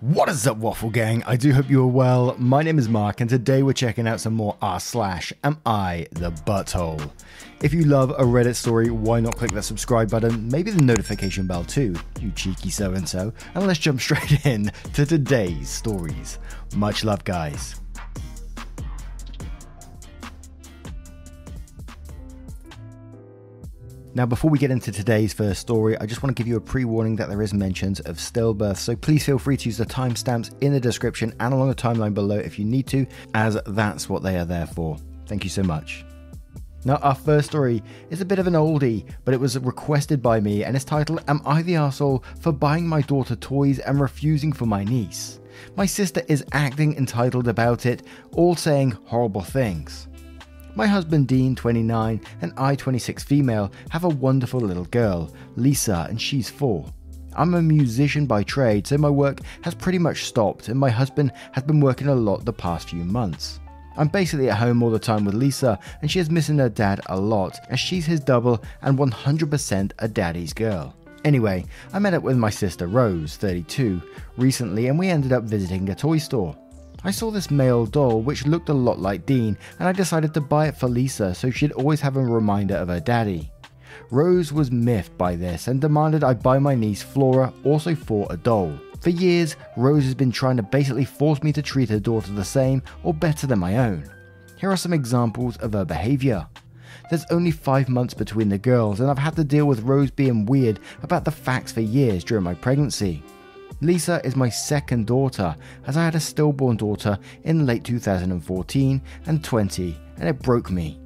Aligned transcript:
What 0.00 0.28
is 0.28 0.46
up, 0.46 0.58
Waffle 0.58 0.90
Gang? 0.90 1.22
I 1.26 1.36
do 1.36 1.54
hope 1.54 1.70
you 1.70 1.82
are 1.82 1.86
well. 1.86 2.36
My 2.38 2.62
name 2.62 2.78
is 2.78 2.86
Mark, 2.86 3.22
and 3.22 3.30
today 3.30 3.62
we're 3.62 3.72
checking 3.72 4.06
out 4.06 4.20
some 4.20 4.34
more 4.34 4.54
r 4.60 4.78
slash 4.78 5.32
Am 5.42 5.58
I 5.64 6.06
the 6.12 6.30
Butthole? 6.30 7.10
If 7.62 7.72
you 7.72 7.84
love 7.84 8.10
a 8.10 8.22
Reddit 8.22 8.56
story, 8.56 8.90
why 8.90 9.20
not 9.20 9.36
click 9.36 9.52
that 9.52 9.62
subscribe 9.62 10.10
button, 10.10 10.50
maybe 10.50 10.70
the 10.70 10.82
notification 10.82 11.46
bell 11.46 11.64
too, 11.64 11.96
you 12.20 12.30
cheeky 12.32 12.68
so 12.68 12.92
and 12.92 13.08
so, 13.08 13.32
and 13.54 13.66
let's 13.66 13.78
jump 13.78 13.98
straight 14.02 14.44
in 14.44 14.70
to 14.92 15.06
today's 15.06 15.70
stories. 15.70 16.38
Much 16.74 17.02
love, 17.02 17.24
guys. 17.24 17.80
Now, 24.16 24.24
before 24.24 24.50
we 24.50 24.58
get 24.58 24.70
into 24.70 24.90
today's 24.90 25.34
first 25.34 25.60
story, 25.60 25.94
I 25.98 26.06
just 26.06 26.22
want 26.22 26.34
to 26.34 26.40
give 26.40 26.48
you 26.48 26.56
a 26.56 26.60
pre 26.60 26.86
warning 26.86 27.16
that 27.16 27.28
there 27.28 27.42
is 27.42 27.52
mentions 27.52 28.00
of 28.00 28.16
stillbirth, 28.16 28.78
so 28.78 28.96
please 28.96 29.26
feel 29.26 29.38
free 29.38 29.58
to 29.58 29.68
use 29.68 29.76
the 29.76 29.84
timestamps 29.84 30.54
in 30.62 30.72
the 30.72 30.80
description 30.80 31.34
and 31.38 31.52
along 31.52 31.68
the 31.68 31.74
timeline 31.74 32.14
below 32.14 32.38
if 32.38 32.58
you 32.58 32.64
need 32.64 32.86
to, 32.86 33.06
as 33.34 33.58
that's 33.66 34.08
what 34.08 34.22
they 34.22 34.38
are 34.38 34.46
there 34.46 34.68
for. 34.68 34.96
Thank 35.26 35.44
you 35.44 35.50
so 35.50 35.62
much. 35.62 36.06
Now, 36.86 36.96
our 37.02 37.14
first 37.14 37.50
story 37.50 37.82
is 38.08 38.22
a 38.22 38.24
bit 38.24 38.38
of 38.38 38.46
an 38.46 38.54
oldie, 38.54 39.04
but 39.26 39.34
it 39.34 39.40
was 39.40 39.58
requested 39.58 40.22
by 40.22 40.40
me 40.40 40.64
and 40.64 40.74
it's 40.74 40.86
titled 40.86 41.22
Am 41.28 41.42
I 41.44 41.60
the 41.60 41.74
Arsehole 41.74 42.24
for 42.40 42.52
buying 42.52 42.88
my 42.88 43.02
daughter 43.02 43.36
toys 43.36 43.80
and 43.80 44.00
refusing 44.00 44.50
for 44.50 44.64
my 44.64 44.82
niece? 44.82 45.40
My 45.76 45.84
sister 45.84 46.22
is 46.26 46.42
acting 46.52 46.96
entitled 46.96 47.48
about 47.48 47.84
it, 47.84 48.02
all 48.32 48.56
saying 48.56 48.92
horrible 49.04 49.42
things. 49.42 50.08
My 50.76 50.86
husband 50.86 51.26
Dean, 51.26 51.56
29, 51.56 52.20
and 52.42 52.52
I, 52.58 52.74
26 52.74 53.24
female, 53.24 53.72
have 53.88 54.04
a 54.04 54.10
wonderful 54.10 54.60
little 54.60 54.84
girl, 54.84 55.34
Lisa, 55.56 56.06
and 56.10 56.20
she's 56.20 56.50
4. 56.50 56.84
I'm 57.32 57.54
a 57.54 57.62
musician 57.62 58.26
by 58.26 58.42
trade, 58.42 58.86
so 58.86 58.98
my 58.98 59.08
work 59.08 59.38
has 59.62 59.74
pretty 59.74 59.98
much 59.98 60.24
stopped, 60.24 60.68
and 60.68 60.78
my 60.78 60.90
husband 60.90 61.32
has 61.52 61.64
been 61.64 61.80
working 61.80 62.08
a 62.08 62.14
lot 62.14 62.44
the 62.44 62.52
past 62.52 62.90
few 62.90 63.04
months. 63.04 63.58
I'm 63.96 64.08
basically 64.08 64.50
at 64.50 64.58
home 64.58 64.82
all 64.82 64.90
the 64.90 64.98
time 64.98 65.24
with 65.24 65.34
Lisa, 65.34 65.78
and 66.02 66.10
she 66.10 66.18
is 66.18 66.28
missing 66.28 66.58
her 66.58 66.68
dad 66.68 67.00
a 67.06 67.18
lot, 67.18 67.58
as 67.70 67.80
she's 67.80 68.04
his 68.04 68.20
double 68.20 68.62
and 68.82 68.98
100% 68.98 69.92
a 69.98 70.08
daddy's 70.08 70.52
girl. 70.52 70.94
Anyway, 71.24 71.64
I 71.94 71.98
met 72.00 72.12
up 72.12 72.22
with 72.22 72.36
my 72.36 72.50
sister 72.50 72.86
Rose, 72.86 73.36
32, 73.36 74.02
recently, 74.36 74.88
and 74.88 74.98
we 74.98 75.08
ended 75.08 75.32
up 75.32 75.44
visiting 75.44 75.88
a 75.88 75.94
toy 75.94 76.18
store. 76.18 76.54
I 77.06 77.12
saw 77.12 77.30
this 77.30 77.52
male 77.52 77.86
doll 77.86 78.20
which 78.20 78.46
looked 78.46 78.68
a 78.68 78.74
lot 78.74 78.98
like 78.98 79.26
Dean, 79.26 79.56
and 79.78 79.86
I 79.86 79.92
decided 79.92 80.34
to 80.34 80.40
buy 80.40 80.66
it 80.66 80.76
for 80.76 80.88
Lisa 80.88 81.36
so 81.36 81.50
she'd 81.52 81.70
always 81.70 82.00
have 82.00 82.16
a 82.16 82.20
reminder 82.20 82.74
of 82.74 82.88
her 82.88 82.98
daddy. 82.98 83.48
Rose 84.10 84.52
was 84.52 84.72
miffed 84.72 85.16
by 85.16 85.36
this 85.36 85.68
and 85.68 85.80
demanded 85.80 86.24
I 86.24 86.34
buy 86.34 86.58
my 86.58 86.74
niece 86.74 87.04
Flora 87.04 87.52
also 87.62 87.94
for 87.94 88.26
a 88.28 88.36
doll. 88.36 88.76
For 89.00 89.10
years, 89.10 89.54
Rose 89.76 90.02
has 90.02 90.16
been 90.16 90.32
trying 90.32 90.56
to 90.56 90.64
basically 90.64 91.04
force 91.04 91.44
me 91.44 91.52
to 91.52 91.62
treat 91.62 91.90
her 91.90 92.00
daughter 92.00 92.32
the 92.32 92.44
same 92.44 92.82
or 93.04 93.14
better 93.14 93.46
than 93.46 93.60
my 93.60 93.76
own. 93.76 94.10
Here 94.58 94.72
are 94.72 94.76
some 94.76 94.92
examples 94.92 95.56
of 95.58 95.74
her 95.74 95.84
behaviour. 95.84 96.44
There's 97.08 97.26
only 97.30 97.52
five 97.52 97.88
months 97.88 98.14
between 98.14 98.48
the 98.48 98.58
girls, 98.58 98.98
and 98.98 99.08
I've 99.08 99.18
had 99.18 99.36
to 99.36 99.44
deal 99.44 99.66
with 99.66 99.82
Rose 99.82 100.10
being 100.10 100.44
weird 100.44 100.80
about 101.04 101.24
the 101.24 101.30
facts 101.30 101.70
for 101.70 101.82
years 101.82 102.24
during 102.24 102.42
my 102.42 102.54
pregnancy. 102.54 103.22
Lisa 103.82 104.20
is 104.24 104.36
my 104.36 104.48
second 104.48 105.06
daughter, 105.06 105.54
as 105.86 105.96
I 105.96 106.04
had 106.04 106.14
a 106.14 106.20
stillborn 106.20 106.78
daughter 106.78 107.18
in 107.44 107.66
late 107.66 107.84
2014 107.84 109.02
and 109.26 109.44
20, 109.44 109.96
and 110.16 110.28
it 110.28 110.40
broke 110.40 110.70
me. 110.70 110.98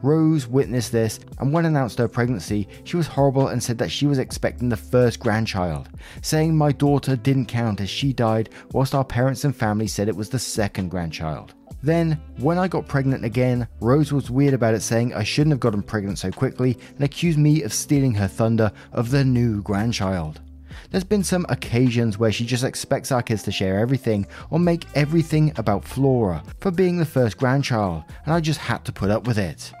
Rose 0.00 0.46
witnessed 0.46 0.92
this, 0.92 1.18
and 1.38 1.52
when 1.52 1.64
announced 1.64 1.98
her 1.98 2.06
pregnancy, 2.06 2.68
she 2.84 2.96
was 2.96 3.06
horrible 3.06 3.48
and 3.48 3.60
said 3.60 3.78
that 3.78 3.90
she 3.90 4.06
was 4.06 4.18
expecting 4.18 4.68
the 4.68 4.76
first 4.76 5.18
grandchild, 5.18 5.88
saying 6.20 6.56
my 6.56 6.70
daughter 6.70 7.16
didn't 7.16 7.46
count 7.46 7.80
as 7.80 7.90
she 7.90 8.12
died, 8.12 8.50
whilst 8.72 8.94
our 8.94 9.04
parents 9.04 9.44
and 9.44 9.56
family 9.56 9.86
said 9.86 10.08
it 10.08 10.14
was 10.14 10.28
the 10.28 10.38
second 10.38 10.90
grandchild. 10.90 11.54
Then, 11.82 12.20
when 12.38 12.58
I 12.58 12.68
got 12.68 12.86
pregnant 12.86 13.24
again, 13.24 13.66
Rose 13.80 14.12
was 14.12 14.30
weird 14.30 14.54
about 14.54 14.74
it, 14.74 14.82
saying 14.82 15.14
I 15.14 15.22
shouldn't 15.24 15.52
have 15.52 15.60
gotten 15.60 15.82
pregnant 15.82 16.18
so 16.18 16.30
quickly 16.30 16.78
and 16.94 17.04
accused 17.04 17.38
me 17.38 17.62
of 17.62 17.72
stealing 17.72 18.14
her 18.14 18.28
thunder 18.28 18.70
of 18.92 19.10
the 19.10 19.24
new 19.24 19.62
grandchild. 19.62 20.40
There's 20.94 21.02
been 21.02 21.24
some 21.24 21.44
occasions 21.48 22.18
where 22.18 22.30
she 22.30 22.46
just 22.46 22.62
expects 22.62 23.10
our 23.10 23.20
kids 23.20 23.42
to 23.42 23.50
share 23.50 23.80
everything 23.80 24.28
or 24.50 24.60
make 24.60 24.86
everything 24.94 25.52
about 25.56 25.84
Flora 25.84 26.40
for 26.60 26.70
being 26.70 26.98
the 26.98 27.04
first 27.04 27.36
grandchild, 27.36 28.04
and 28.24 28.32
I 28.32 28.38
just 28.38 28.60
had 28.60 28.84
to 28.84 28.92
put 28.92 29.10
up 29.10 29.26
with 29.26 29.36
it. 29.36 29.72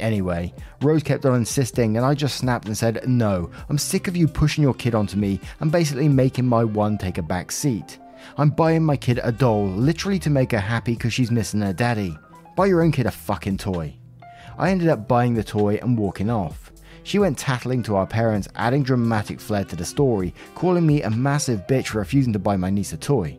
Anyway, 0.00 0.52
Rose 0.82 1.04
kept 1.04 1.24
on 1.24 1.36
insisting, 1.36 1.96
and 1.96 2.04
I 2.04 2.14
just 2.14 2.38
snapped 2.38 2.66
and 2.66 2.76
said, 2.76 3.08
No, 3.08 3.48
I'm 3.68 3.78
sick 3.78 4.08
of 4.08 4.16
you 4.16 4.26
pushing 4.26 4.64
your 4.64 4.74
kid 4.74 4.96
onto 4.96 5.16
me 5.16 5.38
and 5.60 5.70
basically 5.70 6.08
making 6.08 6.46
my 6.46 6.64
one 6.64 6.98
take 6.98 7.18
a 7.18 7.22
back 7.22 7.52
seat. 7.52 7.98
I'm 8.36 8.50
buying 8.50 8.82
my 8.82 8.96
kid 8.96 9.20
a 9.22 9.30
doll 9.30 9.68
literally 9.68 10.18
to 10.18 10.30
make 10.30 10.50
her 10.50 10.58
happy 10.58 10.94
because 10.94 11.12
she's 11.12 11.30
missing 11.30 11.60
her 11.60 11.72
daddy. 11.72 12.18
Buy 12.56 12.66
your 12.66 12.82
own 12.82 12.90
kid 12.90 13.06
a 13.06 13.12
fucking 13.12 13.58
toy. 13.58 13.94
I 14.58 14.70
ended 14.70 14.88
up 14.88 15.06
buying 15.06 15.34
the 15.34 15.44
toy 15.44 15.78
and 15.80 15.96
walking 15.96 16.28
off. 16.28 16.72
She 17.06 17.20
went 17.20 17.38
tattling 17.38 17.84
to 17.84 17.94
our 17.94 18.06
parents, 18.06 18.48
adding 18.56 18.82
dramatic 18.82 19.38
flair 19.38 19.64
to 19.66 19.76
the 19.76 19.84
story, 19.84 20.34
calling 20.56 20.84
me 20.84 21.02
a 21.02 21.10
massive 21.10 21.64
bitch 21.68 21.86
for 21.86 21.98
refusing 21.98 22.32
to 22.32 22.40
buy 22.40 22.56
my 22.56 22.68
niece 22.68 22.92
a 22.92 22.96
toy. 22.96 23.38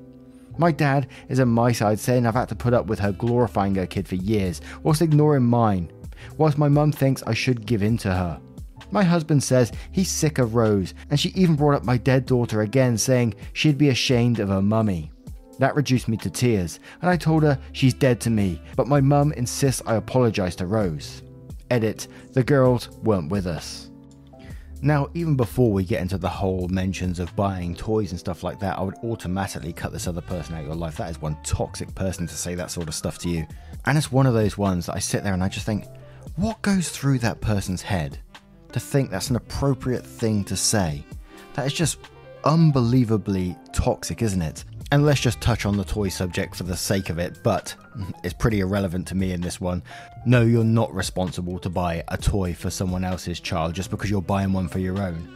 My 0.58 0.72
dad 0.72 1.10
is 1.28 1.42
on 1.42 1.50
my 1.50 1.74
side 1.74 2.00
saying 2.00 2.26
I've 2.26 2.34
had 2.34 2.48
to 2.48 2.56
put 2.56 2.74
up 2.74 2.86
with 2.86 3.00
her 3.00 3.12
glorifying 3.12 3.76
her 3.76 3.86
kid 3.86 4.08
for 4.08 4.16
years, 4.16 4.62
whilst 4.84 5.02
ignoring 5.02 5.44
mine, 5.44 5.92
whilst 6.38 6.58
my 6.58 6.70
mum 6.70 6.94
thinks 6.94 7.24
I 7.24 7.34
should 7.34 7.66
give 7.66 7.84
in 7.84 7.98
to 7.98 8.14
her. 8.14 8.40
My 8.92 9.04
husband 9.04 9.44
says 9.44 9.74
he's 9.92 10.10
sick 10.10 10.38
of 10.38 10.56
Rose, 10.56 10.94
and 11.10 11.20
she 11.20 11.34
even 11.36 11.58
brought 11.58 11.76
up 11.76 11.84
my 11.84 11.98
dead 11.98 12.26
daughter 12.26 12.62
again, 12.62 12.98
saying 12.98 13.36
she'd 13.52 13.78
be 13.78 13.90
ashamed 13.90 14.40
of 14.40 14.48
her 14.48 14.62
mummy. 14.62 15.12
That 15.60 15.76
reduced 15.76 16.08
me 16.08 16.16
to 16.18 16.30
tears, 16.30 16.80
and 17.02 17.10
I 17.10 17.18
told 17.18 17.44
her 17.44 17.60
she's 17.74 17.94
dead 17.94 18.22
to 18.22 18.30
me, 18.30 18.62
but 18.78 18.88
my 18.88 19.02
mum 19.02 19.34
insists 19.34 19.82
I 19.86 19.96
apologise 19.96 20.56
to 20.56 20.68
Rose. 20.68 21.22
Edit, 21.70 22.08
the 22.34 22.44
girls 22.44 22.90
weren't 23.04 23.32
with 23.32 23.48
us. 23.48 23.90
Now, 24.82 25.10
even 25.16 25.36
before 25.36 25.72
we 25.72 25.84
get 25.84 26.02
into 26.02 26.20
the 26.20 26.30
whole 26.30 26.68
mentions 26.68 27.20
of 27.20 27.36
buying 27.36 27.76
toys 27.76 28.12
and 28.12 28.20
stuff 28.20 28.44
like 28.44 28.60
that, 28.60 28.78
I 28.78 28.84
would 28.84 28.98
automatically 29.04 29.74
cut 29.74 29.92
this 29.92 30.08
other 30.08 30.22
person 30.22 30.54
out 30.54 30.62
of 30.62 30.68
your 30.68 30.76
life. 30.76 30.98
That 30.98 31.10
is 31.10 31.22
one 31.22 31.38
toxic 31.44 31.94
person 31.96 32.28
to 32.28 32.36
say 32.36 32.54
that 32.56 32.70
sort 32.70 32.88
of 32.88 32.94
stuff 32.94 33.18
to 33.20 33.30
you. 33.30 33.48
And 33.86 33.98
it's 33.98 34.12
one 34.12 34.28
of 34.28 34.36
those 34.36 34.58
ones 34.58 34.86
that 34.86 34.96
I 34.96 35.00
sit 35.00 35.24
there 35.24 35.34
and 35.34 35.44
I 35.44 35.50
just 35.50 35.66
think, 35.66 35.86
what 36.36 36.62
goes 36.62 36.90
through 36.90 37.20
that 37.20 37.42
person's 37.42 37.82
head 37.82 38.20
to 38.72 38.80
think 38.80 39.10
that's 39.10 39.32
an 39.32 39.36
appropriate 39.36 40.06
thing 40.06 40.44
to 40.44 40.56
say? 40.56 41.04
That 41.54 41.66
is 41.66 41.74
just 41.74 41.98
unbelievably 42.44 43.58
toxic, 43.74 44.22
isn't 44.22 44.42
it? 44.42 44.64
And 44.92 45.06
let's 45.06 45.20
just 45.20 45.42
touch 45.42 45.66
on 45.66 45.76
the 45.76 45.84
toy 45.84 46.08
subject 46.08 46.56
for 46.56 46.64
the 46.64 46.78
sake 46.78 47.10
of 47.10 47.20
it, 47.20 47.40
but 47.44 47.76
it's 48.24 48.34
pretty 48.34 48.62
irrelevant 48.62 49.08
to 49.08 49.16
me 49.16 49.34
in 49.34 49.42
this 49.42 49.60
one. 49.60 49.84
No, 50.26 50.44
you're 50.44 50.64
not 50.64 50.94
responsible 50.94 51.60
to 51.60 51.70
buy 51.70 52.04
a 52.08 52.18
toy 52.18 52.54
for 52.54 52.70
someone 52.70 53.04
else's 53.04 53.42
child 53.42 53.74
just 53.74 53.92
because 53.92 54.10
you're 54.10 54.22
buying 54.22 54.54
one 54.54 54.70
for 54.70 54.80
your 54.80 55.02
own. 55.02 55.28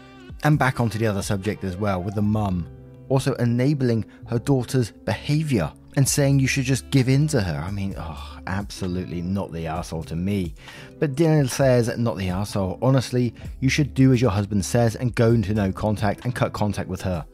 And 0.43 0.57
back 0.57 0.79
onto 0.79 0.97
the 0.97 1.07
other 1.07 1.21
subject 1.21 1.65
as 1.65 1.75
well, 1.75 2.01
with 2.01 2.15
the 2.15 2.21
mum 2.21 2.65
also 3.09 3.33
enabling 3.35 4.05
her 4.27 4.39
daughter's 4.39 4.91
behaviour 4.91 5.69
and 5.97 6.07
saying 6.07 6.39
you 6.39 6.47
should 6.47 6.63
just 6.63 6.89
give 6.89 7.09
in 7.09 7.27
to 7.27 7.41
her. 7.41 7.57
I 7.57 7.69
mean, 7.69 7.93
oh, 7.97 8.39
absolutely 8.47 9.21
not 9.21 9.51
the 9.51 9.67
asshole 9.67 10.03
to 10.03 10.15
me. 10.15 10.53
But 10.97 11.15
Dylan 11.15 11.49
says, 11.49 11.95
not 11.97 12.17
the 12.17 12.29
asshole. 12.29 12.79
Honestly, 12.81 13.33
you 13.59 13.67
should 13.67 13.93
do 13.93 14.13
as 14.13 14.21
your 14.21 14.31
husband 14.31 14.63
says 14.63 14.95
and 14.95 15.13
go 15.13 15.31
into 15.31 15.53
no 15.53 15.73
contact 15.73 16.23
and 16.23 16.33
cut 16.33 16.53
contact 16.53 16.87
with 16.87 17.01
her. 17.01 17.25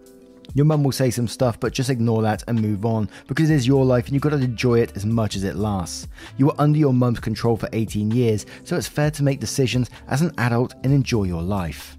Your 0.54 0.66
mum 0.66 0.84
will 0.84 0.92
say 0.92 1.10
some 1.10 1.28
stuff, 1.28 1.60
but 1.60 1.74
just 1.74 1.90
ignore 1.90 2.22
that 2.24 2.44
and 2.48 2.62
move 2.62 2.86
on 2.86 3.10
because 3.28 3.50
it 3.50 3.56
is 3.56 3.68
your 3.68 3.86
life 3.86 4.06
and 4.06 4.14
you've 4.14 4.24
got 4.24 4.30
to 4.30 4.38
enjoy 4.38 4.80
it 4.80 4.96
as 4.96 5.06
much 5.06 5.36
as 5.36 5.44
it 5.44 5.56
lasts. 5.56 6.08
You 6.38 6.48
were 6.48 6.56
under 6.60 6.80
your 6.80 6.94
mum's 6.94 7.20
control 7.20 7.58
for 7.58 7.70
18 7.74 8.12
years, 8.12 8.46
so 8.64 8.76
it's 8.76 8.88
fair 8.88 9.12
to 9.12 9.24
make 9.24 9.40
decisions 9.40 9.90
as 10.08 10.22
an 10.22 10.34
adult 10.38 10.74
and 10.84 10.94
enjoy 10.94 11.24
your 11.24 11.44
life. 11.44 11.98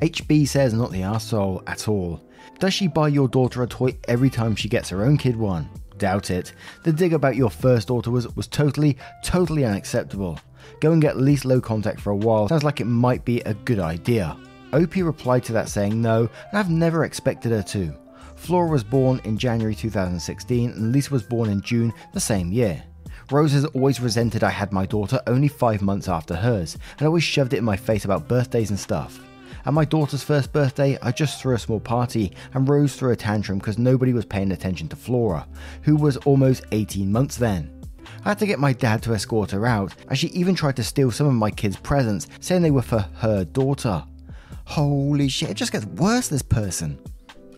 HB 0.00 0.46
says, 0.48 0.74
not 0.74 0.92
the 0.92 1.02
asshole 1.02 1.62
at 1.66 1.88
all. 1.88 2.20
Does 2.58 2.74
she 2.74 2.86
buy 2.86 3.08
your 3.08 3.28
daughter 3.28 3.62
a 3.62 3.66
toy 3.66 3.96
every 4.08 4.30
time 4.30 4.54
she 4.54 4.68
gets 4.68 4.88
her 4.90 5.04
own 5.04 5.16
kid 5.16 5.36
one? 5.36 5.68
Doubt 5.98 6.30
it. 6.30 6.52
The 6.84 6.92
dig 6.92 7.14
about 7.14 7.36
your 7.36 7.50
first 7.50 7.88
daughter 7.88 8.10
was, 8.10 8.34
was 8.36 8.46
totally, 8.46 8.98
totally 9.24 9.64
unacceptable. 9.64 10.38
Go 10.80 10.92
and 10.92 11.00
get 11.00 11.16
least 11.16 11.44
low 11.44 11.60
contact 11.60 12.00
for 12.00 12.10
a 12.10 12.16
while. 12.16 12.48
Sounds 12.48 12.64
like 12.64 12.80
it 12.80 12.86
might 12.86 13.24
be 13.24 13.40
a 13.40 13.54
good 13.54 13.78
idea. 13.78 14.36
OP 14.76 14.96
replied 14.96 15.44
to 15.44 15.52
that 15.52 15.68
saying 15.68 16.00
no, 16.00 16.28
and 16.50 16.58
I've 16.58 16.70
never 16.70 17.04
expected 17.04 17.52
her 17.52 17.62
to. 17.62 17.94
Flora 18.36 18.68
was 18.68 18.84
born 18.84 19.20
in 19.24 19.38
January 19.38 19.74
2016 19.74 20.70
and 20.70 20.92
Lisa 20.92 21.10
was 21.10 21.22
born 21.22 21.48
in 21.48 21.62
June 21.62 21.92
the 22.12 22.20
same 22.20 22.52
year. 22.52 22.82
Rose 23.30 23.52
has 23.52 23.64
always 23.64 24.00
resented 24.00 24.44
I 24.44 24.50
had 24.50 24.72
my 24.72 24.86
daughter 24.86 25.20
only 25.26 25.48
five 25.48 25.82
months 25.82 26.08
after 26.08 26.36
hers, 26.36 26.78
and 26.98 27.06
always 27.06 27.24
shoved 27.24 27.54
it 27.54 27.58
in 27.58 27.64
my 27.64 27.76
face 27.76 28.04
about 28.04 28.28
birthdays 28.28 28.70
and 28.70 28.78
stuff. 28.78 29.18
At 29.64 29.74
my 29.74 29.84
daughter's 29.84 30.22
first 30.22 30.52
birthday, 30.52 30.96
I 31.02 31.10
just 31.10 31.40
threw 31.40 31.56
a 31.56 31.58
small 31.58 31.80
party, 31.80 32.32
and 32.54 32.68
Rose 32.68 32.94
threw 32.94 33.10
a 33.10 33.16
tantrum 33.16 33.58
because 33.58 33.78
nobody 33.78 34.12
was 34.12 34.24
paying 34.24 34.52
attention 34.52 34.86
to 34.88 34.96
Flora, 34.96 35.48
who 35.82 35.96
was 35.96 36.18
almost 36.18 36.66
18 36.70 37.10
months 37.10 37.36
then. 37.36 37.72
I 38.24 38.28
had 38.28 38.38
to 38.38 38.46
get 38.46 38.60
my 38.60 38.72
dad 38.72 39.02
to 39.02 39.14
escort 39.14 39.50
her 39.50 39.66
out, 39.66 39.92
and 40.08 40.16
she 40.16 40.28
even 40.28 40.54
tried 40.54 40.76
to 40.76 40.84
steal 40.84 41.10
some 41.10 41.26
of 41.26 41.34
my 41.34 41.50
kids' 41.50 41.76
presents, 41.76 42.28
saying 42.38 42.62
they 42.62 42.70
were 42.70 42.82
for 42.82 43.08
her 43.16 43.44
daughter. 43.44 44.04
Holy 44.66 45.28
shit, 45.28 45.50
it 45.50 45.54
just 45.54 45.72
gets 45.72 45.86
worse, 45.86 46.28
this 46.28 46.42
person. 46.42 46.98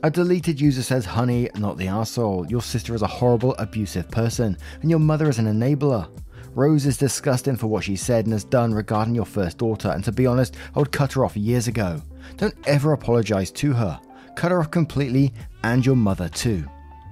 A 0.04 0.10
deleted 0.10 0.60
user 0.60 0.82
says, 0.82 1.04
Honey, 1.04 1.48
not 1.56 1.76
the 1.76 1.88
asshole. 1.88 2.46
Your 2.48 2.62
sister 2.62 2.94
is 2.94 3.02
a 3.02 3.06
horrible, 3.06 3.56
abusive 3.58 4.08
person, 4.10 4.56
and 4.82 4.90
your 4.90 5.00
mother 5.00 5.28
is 5.28 5.38
an 5.38 5.46
enabler. 5.46 6.08
Rose 6.54 6.86
is 6.86 6.96
disgusting 6.96 7.56
for 7.56 7.66
what 7.66 7.82
she 7.84 7.96
said 7.96 8.26
and 8.26 8.32
has 8.32 8.44
done 8.44 8.72
regarding 8.72 9.14
your 9.14 9.24
first 9.24 9.58
daughter, 9.58 9.88
and 9.88 10.04
to 10.04 10.12
be 10.12 10.26
honest, 10.26 10.56
I 10.76 10.78
would 10.78 10.92
cut 10.92 11.14
her 11.14 11.24
off 11.24 11.36
years 11.36 11.66
ago. 11.66 12.00
Don't 12.36 12.54
ever 12.66 12.92
apologize 12.92 13.50
to 13.52 13.72
her. 13.72 13.98
Cut 14.36 14.52
her 14.52 14.60
off 14.60 14.70
completely, 14.70 15.32
and 15.64 15.84
your 15.84 15.96
mother 15.96 16.28
too. 16.28 16.64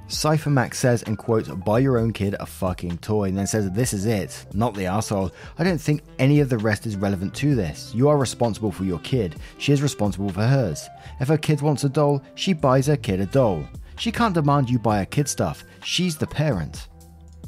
Cypher 0.08 0.50
Max 0.50 0.78
says, 0.78 1.02
and 1.02 1.18
quotes, 1.18 1.48
buy 1.48 1.80
your 1.80 1.98
own 1.98 2.12
kid 2.12 2.36
a 2.38 2.46
fucking 2.46 2.98
toy, 2.98 3.24
and 3.24 3.36
then 3.36 3.46
says, 3.46 3.70
this 3.72 3.92
is 3.92 4.06
it, 4.06 4.46
not 4.52 4.74
the 4.74 4.86
asshole. 4.86 5.32
I 5.58 5.64
don't 5.64 5.80
think 5.80 6.02
any 6.18 6.40
of 6.40 6.48
the 6.48 6.58
rest 6.58 6.86
is 6.86 6.96
relevant 6.96 7.34
to 7.36 7.56
this. 7.56 7.92
You 7.94 8.08
are 8.08 8.16
responsible 8.16 8.70
for 8.70 8.84
your 8.84 9.00
kid. 9.00 9.36
She 9.58 9.72
is 9.72 9.82
responsible 9.82 10.30
for 10.30 10.42
hers. 10.42 10.88
If 11.18 11.28
her 11.28 11.36
kid 11.38 11.60
wants 11.60 11.84
a 11.84 11.88
doll, 11.88 12.22
she 12.36 12.52
buys 12.52 12.86
her 12.86 12.96
kid 12.96 13.20
a 13.20 13.26
doll. 13.26 13.64
She 13.98 14.12
can't 14.12 14.34
demand 14.34 14.70
you 14.70 14.78
buy 14.78 14.98
her 14.98 15.06
kid 15.06 15.28
stuff. 15.28 15.64
She's 15.82 16.16
the 16.16 16.26
parent. 16.26 16.88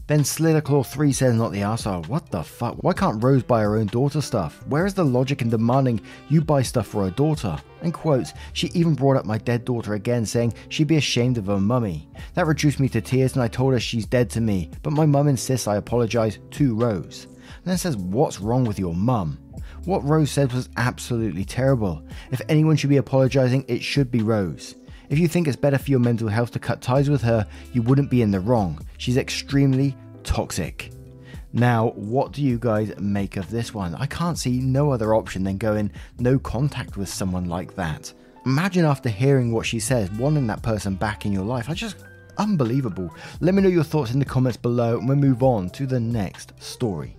Then 0.09 0.21
Slitherclaw3 0.21 1.15
says 1.15 1.35
not 1.35 1.53
the 1.53 1.61
arsehole. 1.61 2.09
What 2.09 2.31
the 2.31 2.43
fuck? 2.43 2.77
Why 2.83 2.95
can't 2.95 3.23
Rose 3.23 3.43
buy 3.43 3.61
her 3.61 3.77
own 3.77 3.89
daughter 3.89 4.23
stuff? 4.23 4.67
Where 4.67 4.87
is 4.87 4.95
the 4.95 5.05
logic 5.05 5.43
in 5.43 5.51
demanding 5.51 6.01
you 6.31 6.41
buy 6.41 6.63
stuff 6.63 6.87
for 6.87 7.05
her 7.05 7.11
daughter? 7.11 7.59
And 7.83 7.93
quotes, 7.93 8.33
she 8.55 8.69
even 8.69 8.95
brought 8.95 9.19
up 9.19 9.27
my 9.27 9.37
dead 9.37 9.67
daughter 9.67 9.93
again, 9.93 10.25
saying 10.25 10.55
she'd 10.71 10.87
be 10.87 10.97
ashamed 10.97 11.37
of 11.37 11.49
her 11.49 11.61
mummy. 11.61 12.09
That 12.33 12.47
reduced 12.47 12.81
me 12.81 12.89
to 12.89 13.03
tears 13.03 13.35
and 13.35 13.43
I 13.43 13.49
told 13.49 13.75
her 13.75 13.81
she's 13.81 14.07
dead 14.07 14.31
to 14.31 14.41
me, 14.41 14.71
but 14.83 14.95
my 14.95 15.05
mum 15.05 15.29
insists 15.29 15.69
I 15.69 15.77
apologise 15.77 16.39
to 16.53 16.75
Rose. 16.75 17.27
And 17.27 17.67
then 17.67 17.77
says, 17.77 17.99
What's 17.99 18.41
wrong 18.41 18.65
with 18.65 18.79
your 18.79 18.95
mum? 18.95 19.39
What 19.85 20.09
Rose 20.09 20.31
said 20.31 20.55
was 20.55 20.71
absolutely 20.79 21.45
terrible. 21.45 22.03
If 22.31 22.41
anyone 22.49 22.77
should 22.77 22.89
be 22.89 22.97
apologising, 22.97 23.67
it 23.69 23.83
should 23.83 24.11
be 24.11 24.23
Rose. 24.23 24.75
If 25.11 25.19
you 25.19 25.27
think 25.27 25.49
it's 25.49 25.57
better 25.57 25.79
for 25.79 25.91
your 25.91 26.01
mental 26.01 26.29
health 26.29 26.51
to 26.53 26.59
cut 26.59 26.83
ties 26.83 27.09
with 27.09 27.23
her, 27.23 27.47
you 27.73 27.81
wouldn't 27.83 28.11
be 28.11 28.21
in 28.21 28.31
the 28.31 28.41
wrong. 28.41 28.79
She's 28.99 29.17
extremely 29.17 29.97
toxic. 30.23 30.91
Now, 31.55 31.93
what 31.95 32.33
do 32.33 32.43
you 32.43 32.59
guys 32.59 32.93
make 32.99 33.39
of 33.39 33.51
this 33.51 33.73
one? 33.73 33.95
I 33.95 34.05
can't 34.05 34.39
see 34.39 34.61
no 34.61 34.91
other 34.91 35.15
option 35.15 35.45
than 35.45 35.57
going 35.57 35.91
no 36.19 36.39
contact 36.39 36.99
with 36.99 37.09
someone 37.09 37.47
like 37.47 37.75
that. 37.77 38.13
Imagine 38.45 38.85
after 38.85 39.09
hearing 39.09 39.51
what 39.51 39.65
she 39.65 39.81
says, 39.81 40.11
wanting 40.13 40.47
that 40.49 40.63
person 40.63 40.95
back 40.95 41.25
in 41.25 41.33
your 41.33 41.45
life. 41.45 41.71
I 41.71 41.75
just 41.75 41.97
unbelievable. 42.37 43.13
Let 43.41 43.55
me 43.55 43.63
know 43.63 43.69
your 43.69 43.85
thoughts 43.85 44.13
in 44.13 44.19
the 44.19 44.25
comments 44.25 44.59
below 44.59 44.99
and 44.99 45.09
we'll 45.09 45.17
move 45.17 45.43
on 45.43 45.71
to 45.71 45.87
the 45.87 46.01
next 46.01 46.53
story. 46.63 47.17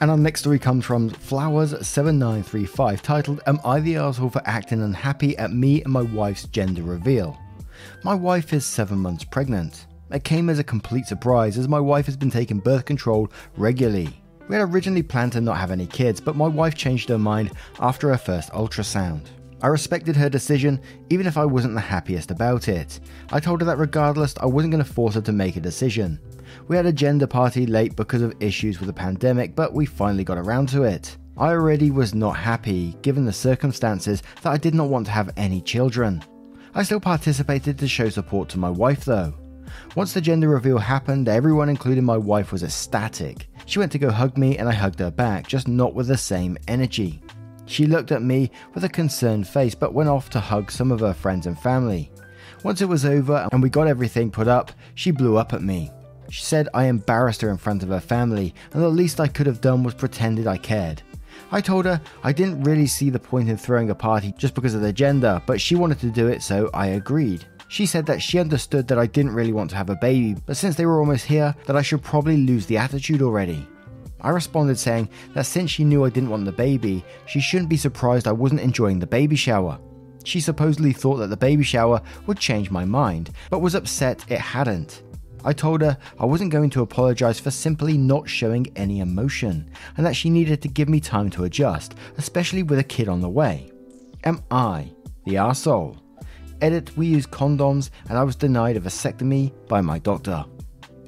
And 0.00 0.12
our 0.12 0.16
next 0.16 0.40
story 0.40 0.60
comes 0.60 0.84
from 0.84 1.10
Flowers7935, 1.10 3.00
titled 3.00 3.40
Am 3.46 3.58
I 3.64 3.80
the 3.80 3.96
asshole 3.96 4.30
for 4.30 4.42
acting 4.44 4.80
unhappy 4.80 5.36
at 5.36 5.52
me 5.52 5.82
and 5.82 5.92
my 5.92 6.02
wife's 6.02 6.44
gender 6.44 6.84
reveal? 6.84 7.36
My 8.04 8.14
wife 8.14 8.52
is 8.52 8.64
seven 8.64 8.98
months 8.98 9.24
pregnant. 9.24 9.86
It 10.12 10.22
came 10.22 10.50
as 10.50 10.60
a 10.60 10.64
complete 10.64 11.06
surprise 11.06 11.58
as 11.58 11.66
my 11.66 11.80
wife 11.80 12.06
has 12.06 12.16
been 12.16 12.30
taking 12.30 12.60
birth 12.60 12.84
control 12.84 13.32
regularly. 13.56 14.22
We 14.48 14.54
had 14.54 14.68
originally 14.68 15.02
planned 15.02 15.32
to 15.32 15.40
not 15.40 15.58
have 15.58 15.72
any 15.72 15.86
kids, 15.86 16.20
but 16.20 16.36
my 16.36 16.46
wife 16.46 16.76
changed 16.76 17.08
her 17.08 17.18
mind 17.18 17.50
after 17.80 18.10
her 18.10 18.18
first 18.18 18.52
ultrasound. 18.52 19.26
I 19.60 19.66
respected 19.66 20.14
her 20.14 20.30
decision, 20.30 20.80
even 21.10 21.26
if 21.26 21.36
I 21.36 21.44
wasn't 21.44 21.74
the 21.74 21.80
happiest 21.80 22.30
about 22.30 22.68
it. 22.68 23.00
I 23.32 23.40
told 23.40 23.60
her 23.62 23.66
that 23.66 23.78
regardless, 23.78 24.36
I 24.38 24.46
wasn't 24.46 24.70
going 24.70 24.84
to 24.84 24.90
force 24.90 25.16
her 25.16 25.20
to 25.22 25.32
make 25.32 25.56
a 25.56 25.60
decision. 25.60 26.20
We 26.66 26.76
had 26.76 26.86
a 26.86 26.92
gender 26.92 27.26
party 27.26 27.66
late 27.66 27.96
because 27.96 28.22
of 28.22 28.34
issues 28.40 28.80
with 28.80 28.86
the 28.86 28.92
pandemic, 28.92 29.54
but 29.54 29.72
we 29.72 29.86
finally 29.86 30.24
got 30.24 30.38
around 30.38 30.68
to 30.70 30.82
it. 30.82 31.16
I 31.36 31.50
already 31.50 31.90
was 31.90 32.14
not 32.14 32.36
happy, 32.36 32.96
given 33.02 33.24
the 33.24 33.32
circumstances, 33.32 34.22
that 34.42 34.52
I 34.52 34.56
did 34.56 34.74
not 34.74 34.88
want 34.88 35.06
to 35.06 35.12
have 35.12 35.30
any 35.36 35.60
children. 35.60 36.22
I 36.74 36.82
still 36.82 37.00
participated 37.00 37.78
to 37.78 37.88
show 37.88 38.08
support 38.08 38.48
to 38.50 38.58
my 38.58 38.70
wife 38.70 39.04
though. 39.04 39.34
Once 39.94 40.12
the 40.12 40.20
gender 40.20 40.48
reveal 40.48 40.78
happened, 40.78 41.28
everyone, 41.28 41.68
including 41.68 42.04
my 42.04 42.16
wife, 42.16 42.52
was 42.52 42.62
ecstatic. 42.62 43.48
She 43.66 43.78
went 43.78 43.92
to 43.92 43.98
go 43.98 44.10
hug 44.10 44.36
me, 44.36 44.58
and 44.58 44.68
I 44.68 44.72
hugged 44.72 44.98
her 44.98 45.10
back, 45.10 45.46
just 45.46 45.68
not 45.68 45.94
with 45.94 46.08
the 46.08 46.16
same 46.16 46.56
energy. 46.66 47.22
She 47.66 47.86
looked 47.86 48.12
at 48.12 48.22
me 48.22 48.50
with 48.74 48.84
a 48.84 48.88
concerned 48.88 49.46
face, 49.46 49.74
but 49.74 49.92
went 49.92 50.08
off 50.08 50.30
to 50.30 50.40
hug 50.40 50.70
some 50.70 50.90
of 50.90 51.00
her 51.00 51.12
friends 51.12 51.46
and 51.46 51.58
family. 51.58 52.10
Once 52.64 52.80
it 52.80 52.88
was 52.88 53.04
over 53.04 53.46
and 53.52 53.62
we 53.62 53.68
got 53.68 53.86
everything 53.86 54.30
put 54.30 54.48
up, 54.48 54.72
she 54.94 55.10
blew 55.10 55.36
up 55.36 55.52
at 55.52 55.62
me. 55.62 55.90
She 56.30 56.42
said 56.42 56.68
I 56.74 56.84
embarrassed 56.84 57.40
her 57.40 57.50
in 57.50 57.56
front 57.56 57.82
of 57.82 57.88
her 57.88 58.00
family, 58.00 58.54
and 58.72 58.82
the 58.82 58.88
least 58.88 59.18
I 59.18 59.28
could 59.28 59.46
have 59.46 59.60
done 59.60 59.82
was 59.82 59.94
pretended 59.94 60.46
I 60.46 60.58
cared. 60.58 61.02
I 61.50 61.60
told 61.60 61.86
her 61.86 62.00
I 62.22 62.32
didn't 62.32 62.64
really 62.64 62.86
see 62.86 63.08
the 63.08 63.18
point 63.18 63.48
in 63.48 63.56
throwing 63.56 63.90
a 63.90 63.94
party 63.94 64.34
just 64.36 64.54
because 64.54 64.74
of 64.74 64.82
the 64.82 64.92
gender, 64.92 65.40
but 65.46 65.60
she 65.60 65.74
wanted 65.74 66.00
to 66.00 66.10
do 66.10 66.28
it, 66.28 66.42
so 66.42 66.68
I 66.74 66.88
agreed. 66.88 67.46
She 67.68 67.86
said 67.86 68.06
that 68.06 68.20
she 68.20 68.38
understood 68.38 68.88
that 68.88 68.98
I 68.98 69.06
didn't 69.06 69.34
really 69.34 69.52
want 69.52 69.70
to 69.70 69.76
have 69.76 69.90
a 69.90 69.96
baby, 69.96 70.36
but 70.46 70.56
since 70.56 70.76
they 70.76 70.86
were 70.86 71.00
almost 71.00 71.24
here, 71.24 71.54
that 71.66 71.76
I 71.76 71.82
should 71.82 72.02
probably 72.02 72.36
lose 72.36 72.66
the 72.66 72.78
attitude 72.78 73.22
already. 73.22 73.66
I 74.20 74.30
responded 74.30 74.78
saying 74.78 75.08
that 75.34 75.46
since 75.46 75.70
she 75.70 75.84
knew 75.84 76.04
I 76.04 76.10
didn't 76.10 76.30
want 76.30 76.44
the 76.44 76.52
baby, 76.52 77.04
she 77.26 77.40
shouldn't 77.40 77.70
be 77.70 77.76
surprised 77.76 78.26
I 78.26 78.32
wasn't 78.32 78.62
enjoying 78.62 78.98
the 78.98 79.06
baby 79.06 79.36
shower. 79.36 79.78
She 80.24 80.40
supposedly 80.40 80.92
thought 80.92 81.16
that 81.16 81.28
the 81.28 81.36
baby 81.36 81.62
shower 81.62 82.02
would 82.26 82.38
change 82.38 82.70
my 82.70 82.84
mind, 82.84 83.30
but 83.48 83.60
was 83.60 83.74
upset 83.74 84.24
it 84.28 84.40
hadn't. 84.40 85.02
I 85.48 85.54
told 85.54 85.80
her 85.80 85.96
I 86.20 86.26
wasn't 86.26 86.52
going 86.52 86.68
to 86.70 86.82
apologize 86.82 87.40
for 87.40 87.50
simply 87.50 87.96
not 87.96 88.28
showing 88.28 88.66
any 88.76 89.00
emotion, 89.00 89.70
and 89.96 90.04
that 90.04 90.14
she 90.14 90.28
needed 90.28 90.60
to 90.60 90.68
give 90.68 90.90
me 90.90 91.00
time 91.00 91.30
to 91.30 91.44
adjust, 91.44 91.94
especially 92.18 92.62
with 92.62 92.78
a 92.78 92.84
kid 92.84 93.08
on 93.08 93.22
the 93.22 93.30
way. 93.30 93.72
Am 94.24 94.42
I 94.50 94.92
the 95.24 95.36
arsehole? 95.36 95.96
Edit, 96.60 96.94
we 96.98 97.06
use 97.06 97.26
condoms, 97.26 97.88
and 98.10 98.18
I 98.18 98.24
was 98.24 98.36
denied 98.36 98.76
a 98.76 98.80
vasectomy 98.80 99.54
by 99.68 99.80
my 99.80 99.98
doctor. 99.98 100.44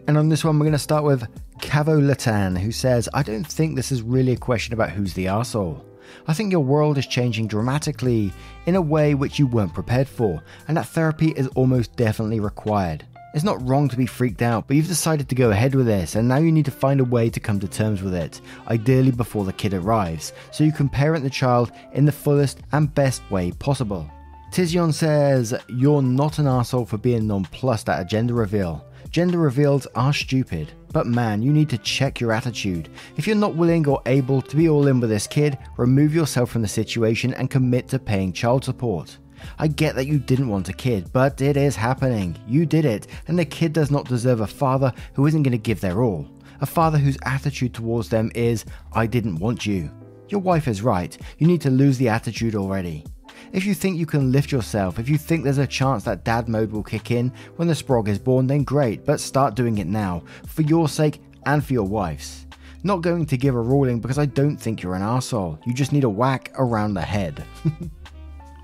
And 0.09 0.17
on 0.17 0.31
this 0.31 0.43
one, 0.43 0.59
we're 0.59 0.65
going 0.65 0.73
to 0.73 0.79
start 0.79 1.05
with 1.05 1.29
Cavo 1.61 2.01
Latan, 2.01 2.57
who 2.57 2.73
says, 2.73 3.11
I 3.13 3.23
don't 3.23 3.47
think 3.47 3.77
this 3.77 3.93
is 3.93 4.01
really 4.01 4.33
a 4.33 4.39
question 4.39 4.73
about 4.73 4.89
who's 4.89 5.13
the 5.13 5.27
arsehole. 5.27 5.85
I 6.27 6.33
think 6.33 6.51
your 6.51 6.65
world 6.65 6.97
is 6.97 7.07
changing 7.07 7.49
dramatically 7.49 8.33
in 8.65 8.75
a 8.75 8.81
way 8.81 9.15
which 9.15 9.39
you 9.39 9.47
weren't 9.47 9.75
prepared 9.75 10.09
for, 10.09 10.43
and 10.67 10.79
that 10.79 10.87
therapy 10.87 11.35
is 11.37 11.47
almost 11.49 11.95
definitely 11.97 12.41
required. 12.41 13.05
It's 13.33 13.45
not 13.45 13.67
wrong 13.69 13.89
to 13.89 13.97
be 13.97 14.07
freaked 14.07 14.43
out, 14.43 14.67
but 14.67 14.77
you've 14.77 14.89
decided 14.89 15.29
to 15.29 15.37
go 15.37 15.51
ahead 15.51 15.77
with 15.77 15.87
this, 15.87 16.17
and 16.17 16.27
now 16.27 16.39
you 16.39 16.51
need 16.51 16.65
to 16.65 16.73
find 16.73 16.99
a 16.99 17.05
way 17.05 17.31
to 17.31 17.39
come 17.39 17.61
to 17.61 17.69
terms 17.69 18.03
with 18.03 18.13
it, 18.13 18.41
ideally 18.67 19.13
before 19.13 19.45
the 19.45 19.53
kid 19.53 19.73
arrives, 19.73 20.33
so 20.51 20.65
you 20.65 20.73
can 20.73 20.89
parent 20.89 21.23
the 21.23 21.31
child 21.31 21.71
in 21.93 22.05
the 22.05 22.11
fullest 22.11 22.59
and 22.73 22.93
best 22.93 23.23
way 23.31 23.53
possible. 23.53 24.11
Tizion 24.51 24.93
says, 24.93 25.55
You're 25.69 26.03
not 26.03 26.41
an 26.41 26.49
asshole 26.49 26.87
for 26.87 26.99
being 26.99 27.29
nonplussed 27.29 27.89
at 27.89 28.01
a 28.01 28.05
gender 28.05 28.35
reveal. 28.35 28.85
Gender 29.11 29.39
reveals 29.39 29.87
are 29.95 30.13
stupid, 30.13 30.73
but 30.93 31.07
man, 31.07 31.41
you 31.41 31.53
need 31.53 31.69
to 31.69 31.79
check 31.79 32.21
your 32.21 32.33
attitude. 32.33 32.89
If 33.17 33.29
you're 33.29 33.37
not 33.37 33.55
willing 33.55 33.87
or 33.87 34.03
able 34.07 34.43
to 34.43 34.57
be 34.57 34.69
all 34.69 34.89
in 34.89 34.99
with 34.99 35.11
this 35.11 35.29
kid, 35.29 35.57
remove 35.77 36.13
yourself 36.13 36.51
from 36.51 36.63
the 36.63 36.69
situation 36.69 37.33
and 37.35 37.49
commit 37.49 37.87
to 37.89 38.01
paying 38.01 38.33
child 38.33 38.65
support. 38.65 39.19
I 39.59 39.69
get 39.69 39.95
that 39.95 40.07
you 40.07 40.19
didn't 40.19 40.49
want 40.49 40.69
a 40.69 40.73
kid, 40.73 41.13
but 41.13 41.41
it 41.41 41.57
is 41.57 41.77
happening. 41.77 42.37
You 42.47 42.67
did 42.67 42.85
it, 42.85 43.07
and 43.29 43.39
the 43.39 43.45
kid 43.45 43.73
does 43.73 43.91
not 43.91 44.09
deserve 44.09 44.41
a 44.41 44.47
father 44.47 44.93
who 45.15 45.27
isn't 45.27 45.43
going 45.43 45.53
to 45.53 45.59
give 45.59 45.81
their 45.81 46.03
all. 46.03 46.29
A 46.61 46.67
father 46.67 46.99
whose 46.99 47.19
attitude 47.25 47.75
towards 47.75 48.09
them 48.09 48.31
is, 48.35 48.65
I 48.93 49.07
didn't 49.07 49.39
want 49.39 49.67
you. 49.67 49.91
Your 50.29 50.41
wife 50.41 50.69
is 50.69 50.83
right, 50.83 51.17
you 51.39 51.47
need 51.47 51.61
to 51.63 51.71
lose 51.71 51.99
the 51.99 52.09
attitude 52.09 52.55
already. 52.55 53.05
If 53.53 53.65
you 53.65 53.75
think 53.75 53.99
you 53.99 54.07
can 54.07 54.31
lift 54.31 54.53
yourself, 54.53 54.99
if 54.99 55.09
you 55.09 55.19
think 55.19 55.43
there's 55.43 55.59
a 55.59 55.67
chance 55.67 56.05
that 56.05 56.25
dad 56.25 56.49
mode 56.49 56.71
will 56.71 56.85
kick 56.85 57.11
in 57.11 57.33
when 57.57 57.67
the 57.67 57.75
sprog 57.75 58.07
is 58.07 58.19
born, 58.19 58.47
then 58.47 58.63
great, 58.63 59.05
but 59.05 59.19
start 59.19 59.57
doing 59.57 59.79
it 59.79 59.89
now, 59.89 60.23
for 60.47 60.63
your 60.63 60.89
sake 60.89 61.21
and 61.47 61.65
for 61.65 61.73
your 61.73 61.87
wife's. 61.87 62.47
Not 62.83 63.03
going 63.03 63.27
to 63.27 63.37
give 63.37 63.55
a 63.55 63.61
ruling 63.61 64.01
because 64.01 64.19
I 64.19 64.27
don't 64.27 64.57
think 64.57 64.83
you're 64.83 64.95
an 64.95 65.03
asshole. 65.03 65.59
You 65.67 65.75
just 65.75 65.93
need 65.93 66.05
a 66.05 66.09
whack 66.09 66.53
around 66.57 66.95
the 66.95 67.03
head. 67.03 67.45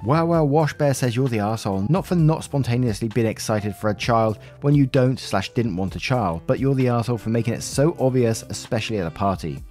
Wow, 0.04 0.26
wow, 0.26 0.44
Wash 0.44 0.72
Bear 0.74 0.94
says 0.94 1.16
you're 1.16 1.28
the 1.28 1.40
asshole, 1.40 1.86
not 1.88 2.06
for 2.06 2.14
not 2.14 2.44
spontaneously 2.44 3.08
being 3.08 3.26
excited 3.26 3.74
for 3.74 3.90
a 3.90 3.94
child 3.94 4.38
when 4.60 4.74
you 4.74 4.86
don't 4.86 5.18
slash 5.18 5.48
didn't 5.50 5.76
want 5.76 5.96
a 5.96 5.98
child, 5.98 6.42
but 6.46 6.60
you're 6.60 6.74
the 6.74 6.88
asshole 6.88 7.18
for 7.18 7.30
making 7.30 7.54
it 7.54 7.62
so 7.62 7.96
obvious, 7.98 8.42
especially 8.50 8.98
at 8.98 9.06
a 9.06 9.10
party. 9.10 9.64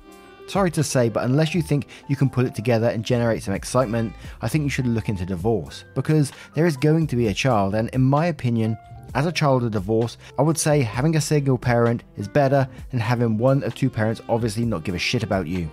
Sorry 0.47 0.71
to 0.71 0.83
say, 0.83 1.09
but 1.09 1.23
unless 1.23 1.55
you 1.55 1.61
think 1.61 1.87
you 2.07 2.15
can 2.15 2.29
pull 2.29 2.45
it 2.45 2.53
together 2.53 2.89
and 2.89 3.05
generate 3.05 3.43
some 3.43 3.53
excitement, 3.53 4.13
I 4.41 4.47
think 4.47 4.63
you 4.63 4.69
should 4.69 4.87
look 4.87 5.09
into 5.09 5.25
divorce 5.25 5.85
because 5.95 6.31
there 6.53 6.65
is 6.65 6.75
going 6.75 7.07
to 7.07 7.15
be 7.15 7.27
a 7.27 7.33
child, 7.33 7.75
and 7.75 7.89
in 7.89 8.01
my 8.01 8.25
opinion, 8.25 8.77
as 9.13 9.25
a 9.25 9.31
child 9.31 9.63
of 9.63 9.71
divorce, 9.71 10.17
I 10.37 10.41
would 10.41 10.57
say 10.57 10.81
having 10.81 11.15
a 11.15 11.21
single 11.21 11.57
parent 11.57 12.03
is 12.17 12.27
better 12.27 12.67
than 12.91 12.99
having 12.99 13.37
one 13.37 13.63
of 13.63 13.73
two 13.73 13.89
parents 13.89 14.21
obviously 14.27 14.65
not 14.65 14.83
give 14.83 14.95
a 14.95 14.99
shit 14.99 15.23
about 15.23 15.47
you. 15.47 15.69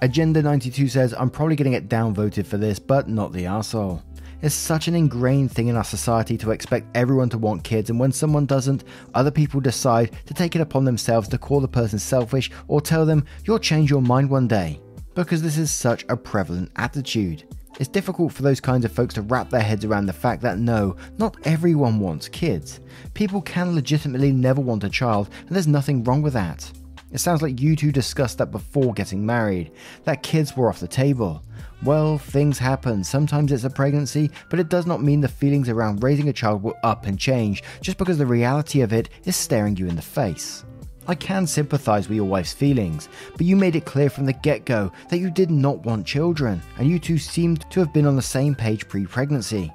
Agenda 0.00 0.40
92 0.40 0.86
says, 0.88 1.12
I'm 1.12 1.28
probably 1.28 1.56
going 1.56 1.72
to 1.72 1.80
get 1.80 1.88
downvoted 1.88 2.46
for 2.46 2.56
this, 2.56 2.78
but 2.78 3.08
not 3.08 3.32
the 3.32 3.46
asshole. 3.46 4.00
It's 4.42 4.54
such 4.54 4.86
an 4.86 4.94
ingrained 4.94 5.50
thing 5.50 5.66
in 5.66 5.76
our 5.76 5.82
society 5.82 6.38
to 6.38 6.52
expect 6.52 6.96
everyone 6.96 7.28
to 7.30 7.38
want 7.38 7.64
kids, 7.64 7.90
and 7.90 7.98
when 7.98 8.12
someone 8.12 8.46
doesn't, 8.46 8.84
other 9.14 9.32
people 9.32 9.60
decide 9.60 10.16
to 10.26 10.34
take 10.34 10.54
it 10.54 10.60
upon 10.60 10.84
themselves 10.84 11.26
to 11.28 11.38
call 11.38 11.60
the 11.60 11.66
person 11.66 11.98
selfish 11.98 12.48
or 12.68 12.80
tell 12.80 13.04
them 13.04 13.24
you'll 13.44 13.58
change 13.58 13.90
your 13.90 14.00
mind 14.00 14.30
one 14.30 14.46
day. 14.46 14.80
Because 15.16 15.42
this 15.42 15.58
is 15.58 15.72
such 15.72 16.04
a 16.08 16.16
prevalent 16.16 16.70
attitude. 16.76 17.42
It's 17.80 17.88
difficult 17.88 18.32
for 18.32 18.42
those 18.42 18.60
kinds 18.60 18.84
of 18.84 18.92
folks 18.92 19.14
to 19.14 19.22
wrap 19.22 19.50
their 19.50 19.60
heads 19.60 19.84
around 19.84 20.06
the 20.06 20.12
fact 20.12 20.42
that 20.42 20.58
no, 20.58 20.94
not 21.18 21.36
everyone 21.42 21.98
wants 21.98 22.28
kids. 22.28 22.78
People 23.14 23.42
can 23.42 23.74
legitimately 23.74 24.30
never 24.30 24.60
want 24.60 24.84
a 24.84 24.88
child, 24.88 25.28
and 25.40 25.50
there's 25.56 25.66
nothing 25.66 26.04
wrong 26.04 26.22
with 26.22 26.34
that. 26.34 26.70
It 27.10 27.18
sounds 27.18 27.40
like 27.40 27.60
you 27.60 27.74
two 27.74 27.90
discussed 27.90 28.38
that 28.38 28.50
before 28.50 28.92
getting 28.92 29.24
married, 29.24 29.72
that 30.04 30.22
kids 30.22 30.56
were 30.56 30.68
off 30.68 30.80
the 30.80 30.88
table. 30.88 31.42
Well, 31.82 32.18
things 32.18 32.58
happen. 32.58 33.02
Sometimes 33.02 33.50
it's 33.50 33.64
a 33.64 33.70
pregnancy, 33.70 34.30
but 34.50 34.60
it 34.60 34.68
does 34.68 34.84
not 34.84 35.02
mean 35.02 35.20
the 35.20 35.28
feelings 35.28 35.68
around 35.68 36.02
raising 36.02 36.28
a 36.28 36.32
child 36.32 36.62
will 36.62 36.76
up 36.82 37.06
and 37.06 37.18
change 37.18 37.62
just 37.80 37.98
because 37.98 38.18
the 38.18 38.26
reality 38.26 38.82
of 38.82 38.92
it 38.92 39.08
is 39.24 39.36
staring 39.36 39.76
you 39.76 39.86
in 39.86 39.96
the 39.96 40.02
face. 40.02 40.64
I 41.06 41.14
can 41.14 41.46
sympathise 41.46 42.06
with 42.06 42.16
your 42.16 42.26
wife's 42.26 42.52
feelings, 42.52 43.08
but 43.32 43.46
you 43.46 43.56
made 43.56 43.76
it 43.76 43.86
clear 43.86 44.10
from 44.10 44.26
the 44.26 44.34
get 44.34 44.66
go 44.66 44.92
that 45.08 45.18
you 45.18 45.30
did 45.30 45.50
not 45.50 45.82
want 45.86 46.06
children, 46.06 46.60
and 46.76 46.86
you 46.86 46.98
two 46.98 47.16
seemed 47.16 47.64
to 47.70 47.80
have 47.80 47.94
been 47.94 48.06
on 48.06 48.16
the 48.16 48.22
same 48.22 48.54
page 48.54 48.86
pre 48.86 49.06
pregnancy. 49.06 49.72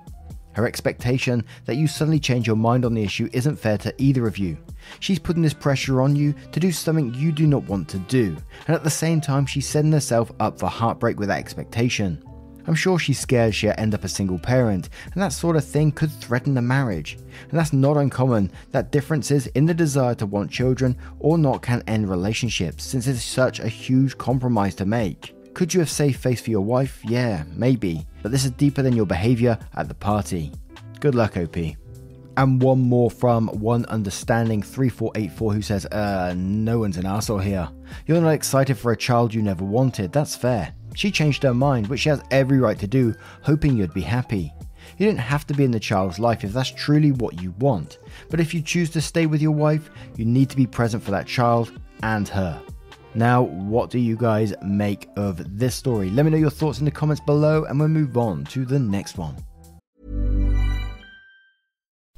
Her 0.51 0.67
expectation 0.67 1.43
that 1.65 1.77
you 1.77 1.87
suddenly 1.87 2.19
change 2.19 2.45
your 2.45 2.55
mind 2.55 2.85
on 2.85 2.93
the 2.93 3.03
issue 3.03 3.29
isn't 3.33 3.55
fair 3.55 3.79
to 3.79 3.93
either 3.97 4.27
of 4.27 4.37
you. 4.37 4.59
She's 5.00 5.19
putting 5.19 5.41
this 5.41 5.53
pressure 5.53 6.01
on 6.01 6.15
you 6.15 6.33
to 6.51 6.59
do 6.59 6.71
something 6.71 7.13
you 7.13 7.31
do 7.31 7.47
not 7.47 7.63
want 7.63 7.88
to 7.89 8.00
do, 8.00 8.35
and 8.67 8.75
at 8.75 8.83
the 8.83 8.89
same 8.89 9.21
time, 9.21 9.45
she's 9.45 9.67
setting 9.67 9.91
herself 9.91 10.31
up 10.39 10.59
for 10.59 10.67
heartbreak 10.67 11.19
with 11.19 11.29
that 11.29 11.39
expectation. 11.39 12.23
I'm 12.65 12.75
sure 12.75 12.97
she's 12.97 13.19
scared 13.19 13.53
she'll 13.53 13.73
end 13.77 13.93
up 13.93 14.03
a 14.03 14.07
single 14.09 14.39
parent, 14.39 14.89
and 15.13 15.21
that 15.21 15.33
sort 15.33 15.57
of 15.57 15.65
thing 15.65 15.91
could 15.91 16.12
threaten 16.12 16.53
the 16.53 16.62
marriage. 16.62 17.17
And 17.50 17.59
that's 17.59 17.73
not 17.73 17.97
uncommon 17.97 18.51
that 18.71 18.91
differences 18.91 19.47
in 19.47 19.65
the 19.65 19.73
desire 19.73 20.15
to 20.15 20.25
want 20.25 20.51
children 20.51 20.97
or 21.19 21.38
not 21.38 21.62
can 21.62 21.83
end 21.88 22.09
relationships, 22.09 22.83
since 22.83 23.07
it's 23.07 23.23
such 23.23 23.59
a 23.59 23.67
huge 23.67 24.17
compromise 24.17 24.75
to 24.75 24.85
make. 24.85 25.35
Could 25.53 25.73
you 25.73 25.81
have 25.81 25.89
saved 25.89 26.19
face 26.19 26.41
for 26.41 26.51
your 26.51 26.62
wife? 26.62 27.01
Yeah, 27.03 27.43
maybe, 27.53 28.07
but 28.21 28.31
this 28.31 28.45
is 28.45 28.51
deeper 28.51 28.81
than 28.81 28.95
your 28.95 29.05
behaviour 29.05 29.59
at 29.75 29.88
the 29.88 29.93
party. 29.93 30.51
Good 31.00 31.15
luck, 31.15 31.35
OP. 31.38 31.57
And 32.35 32.61
one 32.61 32.81
more 32.81 33.11
from 33.11 33.47
One 33.47 33.85
Understanding 33.85 34.63
3484 34.63 35.53
who 35.53 35.61
says, 35.61 35.85
uh, 35.87 36.33
no 36.35 36.79
one's 36.79 36.97
an 36.97 37.05
asshole 37.05 37.37
here. 37.37 37.69
You're 38.07 38.21
not 38.21 38.29
excited 38.29 38.77
for 38.77 38.91
a 38.91 38.97
child 38.97 39.33
you 39.33 39.43
never 39.43 39.63
wanted, 39.63 40.11
that's 40.11 40.35
fair. 40.35 40.73
She 40.95 41.11
changed 41.11 41.43
her 41.43 41.53
mind, 41.53 41.87
which 41.87 42.01
she 42.01 42.09
has 42.09 42.23
every 42.31 42.59
right 42.59 42.77
to 42.79 42.87
do, 42.87 43.13
hoping 43.43 43.77
you'd 43.77 43.93
be 43.93 44.01
happy. 44.01 44.51
You 44.97 45.05
don't 45.07 45.17
have 45.17 45.45
to 45.47 45.53
be 45.53 45.63
in 45.63 45.71
the 45.71 45.79
child's 45.79 46.19
life 46.19 46.43
if 46.43 46.53
that's 46.53 46.71
truly 46.71 47.11
what 47.11 47.41
you 47.41 47.51
want, 47.59 47.99
but 48.29 48.39
if 48.39 48.53
you 48.53 48.61
choose 48.61 48.89
to 48.91 49.01
stay 49.01 49.25
with 49.25 49.41
your 49.41 49.51
wife, 49.51 49.89
you 50.17 50.25
need 50.25 50.49
to 50.49 50.57
be 50.57 50.67
present 50.67 51.03
for 51.03 51.11
that 51.11 51.27
child 51.27 51.79
and 52.01 52.27
her. 52.27 52.61
Now, 53.15 53.43
what 53.43 53.91
do 53.91 53.99
you 53.99 54.17
guys 54.17 54.55
make 54.63 55.07
of 55.15 55.57
this 55.57 55.75
story? 55.75 56.09
Let 56.09 56.25
me 56.25 56.31
know 56.31 56.37
your 56.37 56.49
thoughts 56.49 56.79
in 56.79 56.85
the 56.85 56.91
comments 56.91 57.21
below, 57.21 57.65
and 57.65 57.79
we'll 57.79 57.89
move 57.89 58.17
on 58.17 58.43
to 58.45 58.65
the 58.65 58.79
next 58.79 59.17
one. 59.19 59.35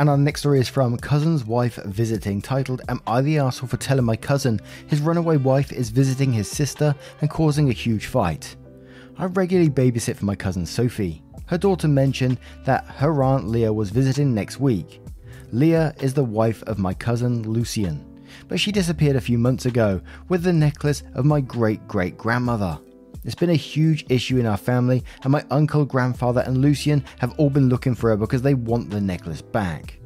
And 0.00 0.10
our 0.10 0.18
next 0.18 0.40
story 0.40 0.58
is 0.58 0.68
from 0.68 0.96
Cousin's 0.96 1.44
Wife 1.44 1.76
Visiting, 1.84 2.42
titled 2.42 2.82
Am 2.88 3.00
I 3.06 3.20
the 3.20 3.38
Asshole 3.38 3.68
for 3.68 3.76
telling 3.76 4.04
my 4.04 4.16
cousin 4.16 4.60
his 4.88 5.00
runaway 5.00 5.36
wife 5.36 5.72
is 5.72 5.90
visiting 5.90 6.32
his 6.32 6.50
sister 6.50 6.96
and 7.20 7.30
causing 7.30 7.68
a 7.68 7.72
huge 7.72 8.06
fight? 8.06 8.56
I 9.16 9.26
regularly 9.26 9.70
babysit 9.70 10.16
for 10.16 10.24
my 10.24 10.34
cousin 10.34 10.66
Sophie. 10.66 11.22
Her 11.46 11.58
daughter 11.58 11.86
mentioned 11.86 12.38
that 12.64 12.84
her 12.86 13.22
aunt 13.22 13.46
Leah 13.46 13.72
was 13.72 13.90
visiting 13.90 14.34
next 14.34 14.58
week. 14.58 15.00
Leah 15.52 15.94
is 16.00 16.12
the 16.12 16.24
wife 16.24 16.64
of 16.64 16.80
my 16.80 16.92
cousin 16.92 17.48
Lucian, 17.48 18.04
but 18.48 18.58
she 18.58 18.72
disappeared 18.72 19.14
a 19.14 19.20
few 19.20 19.38
months 19.38 19.64
ago 19.64 20.00
with 20.28 20.42
the 20.42 20.52
necklace 20.52 21.04
of 21.14 21.24
my 21.24 21.40
great 21.40 21.86
great 21.86 22.18
grandmother. 22.18 22.80
It's 23.24 23.34
been 23.34 23.50
a 23.50 23.54
huge 23.54 24.04
issue 24.10 24.38
in 24.38 24.46
our 24.46 24.56
family, 24.56 25.02
and 25.22 25.32
my 25.32 25.44
uncle, 25.50 25.84
grandfather, 25.86 26.42
and 26.42 26.58
Lucian 26.58 27.04
have 27.20 27.34
all 27.38 27.48
been 27.48 27.70
looking 27.70 27.94
for 27.94 28.10
her 28.10 28.16
because 28.16 28.42
they 28.42 28.54
want 28.54 28.90
the 28.90 29.00
necklace 29.00 29.40
back. 29.40 29.98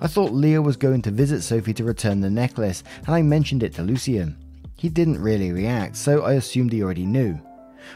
I 0.00 0.08
thought 0.08 0.32
Leah 0.32 0.60
was 0.60 0.76
going 0.76 1.02
to 1.02 1.12
visit 1.12 1.42
Sophie 1.42 1.74
to 1.74 1.84
return 1.84 2.20
the 2.20 2.30
necklace, 2.30 2.82
and 3.06 3.14
I 3.14 3.22
mentioned 3.22 3.62
it 3.62 3.74
to 3.74 3.82
Lucian. 3.82 4.36
He 4.76 4.88
didn't 4.88 5.22
really 5.22 5.52
react, 5.52 5.96
so 5.96 6.22
I 6.22 6.32
assumed 6.34 6.72
he 6.72 6.82
already 6.82 7.06
knew. 7.06 7.38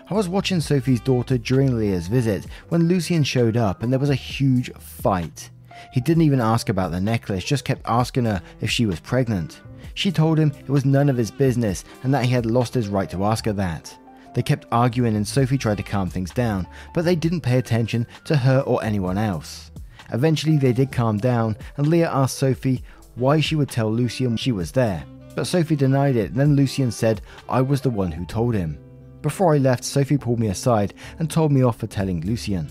I 0.09 0.15
was 0.15 0.29
watching 0.29 0.61
Sophie's 0.61 1.01
daughter 1.01 1.39
during 1.39 1.77
Leah's 1.77 2.07
visit 2.07 2.47
when 2.69 2.87
Lucian 2.87 3.25
showed 3.25 3.57
up, 3.57 3.83
and 3.83 3.93
there 3.93 3.99
was 3.99 4.11
a 4.11 4.15
huge 4.15 4.71
fight. 4.79 5.51
He 5.93 6.01
didn't 6.01 6.23
even 6.23 6.41
ask 6.41 6.69
about 6.69 6.93
the 6.93 7.01
necklace, 7.01 7.45
just 7.45 7.65
kept 7.65 7.83
asking 7.85 8.27
her 8.27 8.43
if 8.61 8.71
she 8.71 8.87
was 8.87 9.01
pregnant. 9.01 9.61
She 9.95 10.13
told 10.13 10.39
him 10.39 10.53
it 10.61 10.69
was 10.69 10.85
none 10.85 11.09
of 11.09 11.17
his 11.17 11.33
business 11.33 11.85
and 12.05 12.15
that 12.15 12.25
he 12.25 12.31
had 12.31 12.47
lost 12.47 12.75
his 12.75 12.89
right 12.89 13.11
to 13.11 13.25
ask 13.25 13.47
her 13.47 13.53
that. 13.55 13.97
They 14.35 14.43
kept 14.43 14.67
arguing 14.71 15.17
and 15.17 15.27
Sophie 15.27 15.59
tried 15.59 15.79
to 15.79 15.83
calm 15.83 16.09
things 16.09 16.31
down, 16.31 16.67
but 16.95 17.05
they 17.05 17.17
didn't 17.17 17.41
pay 17.41 17.59
attention 17.59 18.07
to 18.25 18.37
her 18.37 18.61
or 18.61 18.83
anyone 18.83 19.19
else. 19.19 19.71
Eventually, 20.13 20.57
they 20.57 20.73
did 20.73 20.93
calm 20.93 21.19
down, 21.19 21.57
and 21.77 21.87
Leah 21.87 22.11
asked 22.11 22.39
Sophie 22.39 22.83
why 23.15 23.41
she 23.41 23.57
would 23.57 23.69
tell 23.69 23.93
Lucian 23.93 24.37
she 24.37 24.53
was 24.53 24.73
there. 24.73 25.05
But 25.35 25.47
Sophie 25.47 25.77
denied 25.77 26.17
it, 26.17 26.35
then 26.35 26.57
Lucian 26.57 26.91
said, 26.91 27.21
I 27.49 27.61
was 27.61 27.81
the 27.81 27.91
one 27.91 28.13
who 28.13 28.25
told 28.25 28.55
him. 28.55 28.79
Before 29.23 29.55
I 29.55 29.59
left, 29.59 29.85
Sophie 29.85 30.17
pulled 30.17 30.41
me 30.41 30.49
aside 30.49 30.95
and 31.19 31.31
told 31.31 31.53
me 31.53 31.63
off 31.63 31.79
for 31.79 31.87
telling 31.87 32.23
Lucian. 32.23 32.69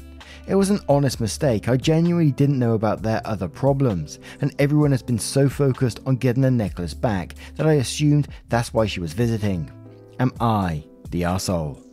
It 0.48 0.56
was 0.56 0.70
an 0.70 0.80
honest 0.88 1.20
mistake. 1.20 1.68
I 1.68 1.76
genuinely 1.76 2.32
didn't 2.32 2.60
know 2.60 2.74
about 2.74 3.02
their 3.02 3.22
other 3.26 3.50
problems, 3.50 4.20
and 4.40 4.56
everyone 4.60 4.92
has 4.92 5.04
been 5.04 5.20
so 5.20 5.50
focused 5.50 6.00
on 6.06 6.16
getting 6.16 6.42
the 6.42 6.52
necklace 6.52 6.94
back 6.94 7.36
that 7.56 7.68
I 7.68 7.74
assumed 7.74 8.30
that's 8.48 8.74
why 8.74 8.86
she 8.86 9.02
was 9.02 9.12
visiting. 9.12 9.70
Am 10.20 10.32
I 10.40 10.86
the 11.12 11.24
arsehole. 11.24 11.84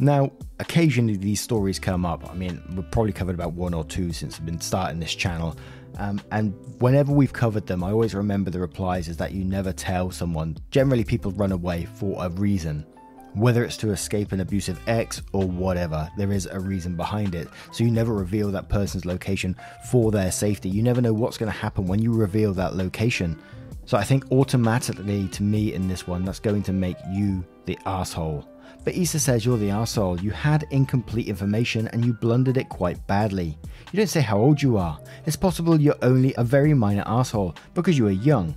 Now, 0.00 0.30
occasionally 0.60 1.16
these 1.16 1.40
stories 1.40 1.78
come 1.78 2.06
up. 2.06 2.30
I 2.30 2.34
mean, 2.34 2.62
we've 2.74 2.90
probably 2.90 3.12
covered 3.12 3.34
about 3.34 3.52
one 3.54 3.74
or 3.74 3.84
two 3.84 4.12
since 4.12 4.38
I've 4.38 4.46
been 4.46 4.60
starting 4.60 5.00
this 5.00 5.14
channel. 5.14 5.56
Um, 5.98 6.20
and 6.30 6.54
whenever 6.78 7.12
we've 7.12 7.32
covered 7.32 7.66
them, 7.66 7.82
I 7.82 7.90
always 7.90 8.14
remember 8.14 8.50
the 8.50 8.60
replies 8.60 9.08
is 9.08 9.16
that 9.16 9.32
you 9.32 9.44
never 9.44 9.72
tell 9.72 10.10
someone. 10.10 10.56
Generally, 10.70 11.04
people 11.04 11.32
run 11.32 11.50
away 11.50 11.86
for 11.96 12.24
a 12.24 12.28
reason. 12.30 12.86
Whether 13.34 13.64
it's 13.64 13.76
to 13.78 13.90
escape 13.90 14.32
an 14.32 14.40
abusive 14.40 14.80
ex 14.86 15.22
or 15.32 15.46
whatever, 15.46 16.08
there 16.16 16.32
is 16.32 16.46
a 16.46 16.58
reason 16.58 16.96
behind 16.96 17.34
it. 17.34 17.48
So 17.72 17.84
you 17.84 17.90
never 17.90 18.14
reveal 18.14 18.50
that 18.52 18.68
person's 18.68 19.04
location 19.04 19.56
for 19.90 20.10
their 20.10 20.30
safety. 20.30 20.68
You 20.68 20.82
never 20.82 21.00
know 21.00 21.12
what's 21.12 21.38
going 21.38 21.52
to 21.52 21.58
happen 21.58 21.86
when 21.86 22.00
you 22.00 22.12
reveal 22.12 22.52
that 22.54 22.74
location. 22.74 23.40
So 23.88 23.96
I 23.96 24.04
think 24.04 24.30
automatically 24.30 25.28
to 25.28 25.42
me 25.42 25.72
in 25.72 25.88
this 25.88 26.06
one, 26.06 26.22
that's 26.22 26.40
going 26.40 26.62
to 26.64 26.74
make 26.74 26.98
you 27.10 27.42
the 27.64 27.78
asshole. 27.86 28.46
But 28.84 28.94
Issa 28.94 29.18
says 29.18 29.46
you're 29.46 29.56
the 29.56 29.70
asshole. 29.70 30.20
You 30.20 30.30
had 30.30 30.66
incomplete 30.72 31.26
information 31.26 31.88
and 31.88 32.04
you 32.04 32.12
blundered 32.12 32.58
it 32.58 32.68
quite 32.68 33.06
badly. 33.06 33.56
You 33.90 33.96
don't 33.96 34.06
say 34.06 34.20
how 34.20 34.36
old 34.36 34.60
you 34.60 34.76
are. 34.76 35.00
It's 35.24 35.36
possible 35.36 35.80
you're 35.80 35.96
only 36.02 36.34
a 36.36 36.44
very 36.44 36.74
minor 36.74 37.02
asshole 37.06 37.54
because 37.72 37.96
you 37.96 38.06
are 38.08 38.10
young. 38.10 38.54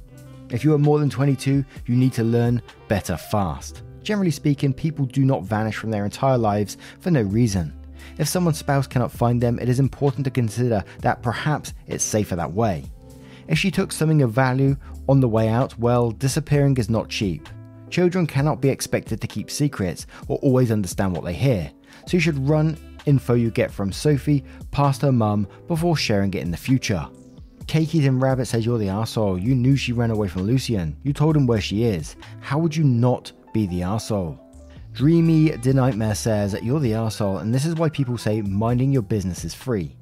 If 0.49 0.65
you 0.65 0.73
are 0.73 0.77
more 0.77 0.99
than 0.99 1.09
22, 1.09 1.63
you 1.85 1.95
need 1.95 2.11
to 2.11 2.25
learn 2.25 2.61
better 2.89 3.15
fast. 3.15 3.83
Generally 4.03 4.31
speaking, 4.31 4.73
people 4.73 5.05
do 5.05 5.23
not 5.23 5.43
vanish 5.43 5.77
from 5.77 5.91
their 5.91 6.03
entire 6.03 6.37
lives 6.37 6.75
for 6.99 7.09
no 7.09 7.21
reason. 7.21 7.73
If 8.17 8.27
someone's 8.27 8.57
spouse 8.57 8.85
cannot 8.85 9.13
find 9.13 9.39
them, 9.39 9.59
it 9.59 9.69
is 9.69 9.79
important 9.79 10.25
to 10.25 10.31
consider 10.31 10.83
that 10.99 11.23
perhaps 11.23 11.73
it's 11.87 12.03
safer 12.03 12.35
that 12.35 12.51
way. 12.51 12.83
If 13.47 13.57
she 13.57 13.71
took 13.71 13.91
something 13.91 14.21
of 14.21 14.31
value 14.31 14.77
on 15.11 15.19
the 15.19 15.27
way 15.27 15.49
out, 15.49 15.77
well, 15.77 16.11
disappearing 16.11 16.77
is 16.77 16.89
not 16.89 17.09
cheap. 17.09 17.49
Children 17.89 18.25
cannot 18.25 18.61
be 18.61 18.69
expected 18.69 19.19
to 19.19 19.27
keep 19.27 19.51
secrets 19.51 20.07
or 20.29 20.37
always 20.37 20.71
understand 20.71 21.13
what 21.13 21.25
they 21.25 21.33
hear, 21.33 21.69
so 22.07 22.15
you 22.15 22.21
should 22.21 22.47
run 22.47 22.77
info 23.05 23.33
you 23.33 23.51
get 23.51 23.69
from 23.69 23.91
Sophie 23.91 24.45
past 24.71 25.01
her 25.01 25.11
mum 25.11 25.49
before 25.67 25.97
sharing 25.97 26.33
it 26.33 26.43
in 26.43 26.49
the 26.49 26.55
future. 26.55 27.05
Cakey 27.65 28.07
and 28.07 28.21
Rabbit 28.21 28.45
says 28.45 28.65
you're 28.65 28.77
the 28.77 28.87
asshole. 28.87 29.37
You 29.37 29.53
knew 29.53 29.75
she 29.75 29.91
ran 29.91 30.11
away 30.11 30.29
from 30.29 30.43
Lucian. 30.43 30.95
You 31.03 31.11
told 31.11 31.35
him 31.35 31.45
where 31.45 31.59
she 31.59 31.83
is. 31.83 32.15
How 32.39 32.57
would 32.57 32.73
you 32.73 32.85
not 32.85 33.33
be 33.53 33.67
the 33.67 33.83
asshole? 33.83 34.39
Dreamy 34.93 35.51
The 35.51 35.73
Nightmare 35.73 36.15
says 36.15 36.55
you're 36.63 36.79
the 36.79 36.93
asshole, 36.93 37.39
and 37.39 37.53
this 37.53 37.65
is 37.65 37.75
why 37.75 37.89
people 37.89 38.17
say 38.17 38.41
minding 38.41 38.93
your 38.93 39.01
business 39.01 39.43
is 39.43 39.53
free. 39.53 39.93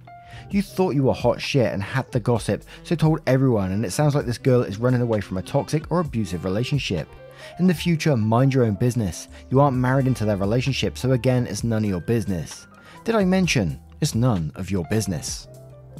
You 0.51 0.63
thought 0.63 0.95
you 0.95 1.03
were 1.03 1.13
hot 1.13 1.39
shit 1.39 1.71
and 1.71 1.83
had 1.83 2.11
the 2.11 2.19
gossip, 2.19 2.63
so 2.83 2.95
told 2.95 3.21
everyone, 3.27 3.71
and 3.71 3.85
it 3.85 3.91
sounds 3.91 4.15
like 4.15 4.25
this 4.25 4.39
girl 4.39 4.63
is 4.63 4.79
running 4.79 5.01
away 5.01 5.21
from 5.21 5.37
a 5.37 5.43
toxic 5.43 5.91
or 5.91 5.99
abusive 5.99 6.43
relationship. 6.43 7.07
In 7.59 7.67
the 7.67 7.73
future, 7.73 8.17
mind 8.17 8.53
your 8.53 8.65
own 8.65 8.73
business. 8.73 9.27
You 9.51 9.59
aren't 9.59 9.77
married 9.77 10.07
into 10.07 10.25
their 10.25 10.37
relationship, 10.37 10.97
so 10.97 11.11
again, 11.11 11.45
it's 11.45 11.63
none 11.63 11.83
of 11.83 11.89
your 11.89 12.01
business. 12.01 12.67
Did 13.03 13.13
I 13.15 13.25
mention? 13.25 13.79
It's 14.01 14.15
none 14.15 14.51
of 14.55 14.71
your 14.71 14.85
business. 14.89 15.47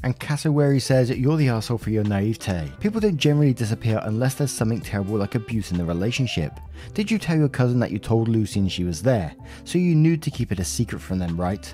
And 0.04 0.18
Cassowary 0.18 0.80
says 0.80 1.10
you're 1.10 1.38
the 1.38 1.50
asshole 1.50 1.78
for 1.78 1.90
your 1.90 2.06
naivete. 2.06 2.72
People 2.80 3.02
don't 3.02 3.18
generally 3.18 3.54
disappear 3.54 4.02
unless 4.04 4.36
there's 4.36 4.52
something 4.52 4.80
terrible 4.80 5.18
like 5.18 5.36
abuse 5.36 5.72
in 5.72 5.78
the 5.78 5.86
relationship. 5.86 6.58
Did 6.94 7.12
you 7.12 7.20
tell 7.20 7.38
your 7.38 7.50
cousin 7.50 7.80
that 7.82 7.92
you 7.92 8.00
told 8.00 8.30
Lucian 8.30 8.70
she 8.70 8.86
was 8.86 9.04
there, 9.04 9.36
so 9.66 9.78
you 9.78 9.94
knew 9.96 10.18
to 10.18 10.32
keep 10.32 10.52
it 10.52 10.60
a 10.60 10.66
secret 10.66 11.02
from 11.02 11.20
them, 11.20 11.40
right? 11.40 11.72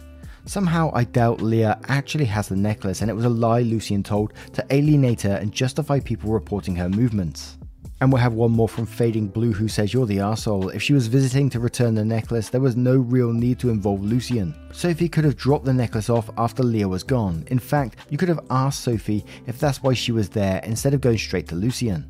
Somehow 0.47 0.91
I 0.93 1.05
doubt 1.05 1.41
Leah 1.41 1.79
actually 1.87 2.25
has 2.25 2.47
the 2.47 2.55
necklace 2.55 3.01
and 3.01 3.09
it 3.09 3.15
was 3.15 3.25
a 3.25 3.29
lie 3.29 3.61
Lucian 3.61 4.03
told 4.03 4.33
to 4.53 4.65
alienate 4.69 5.23
her 5.23 5.35
and 5.35 5.51
justify 5.51 5.99
people 5.99 6.31
reporting 6.31 6.75
her 6.75 6.87
movements. 6.87 7.57
And 7.99 8.11
we'll 8.11 8.21
have 8.21 8.33
one 8.33 8.51
more 8.51 8.69
from 8.69 8.85
Fading 8.85 9.27
Blue 9.27 9.53
who 9.53 9.67
says 9.67 9.91
you're 9.91 10.05
the 10.05 10.19
asshole. 10.19 10.69
If 10.69 10.83
she 10.83 10.93
was 10.93 11.07
visiting 11.07 11.49
to 11.49 11.59
return 11.59 11.95
the 11.95 12.05
necklace, 12.05 12.49
there 12.49 12.61
was 12.61 12.75
no 12.75 12.97
real 12.97 13.33
need 13.33 13.57
to 13.59 13.69
involve 13.69 14.03
Lucian. 14.03 14.53
Sophie 14.71 15.09
could 15.09 15.23
have 15.23 15.37
dropped 15.37 15.65
the 15.65 15.73
necklace 15.73 16.09
off 16.09 16.29
after 16.37 16.61
Leah 16.61 16.87
was 16.87 17.03
gone. 17.03 17.45
In 17.47 17.57
fact, 17.57 17.95
you 18.09 18.17
could 18.17 18.29
have 18.29 18.45
asked 18.51 18.83
Sophie 18.83 19.25
if 19.47 19.59
that's 19.59 19.81
why 19.81 19.93
she 19.93 20.11
was 20.11 20.29
there 20.29 20.61
instead 20.63 20.93
of 20.93 21.01
going 21.01 21.17
straight 21.17 21.47
to 21.47 21.55
Lucian. 21.55 22.07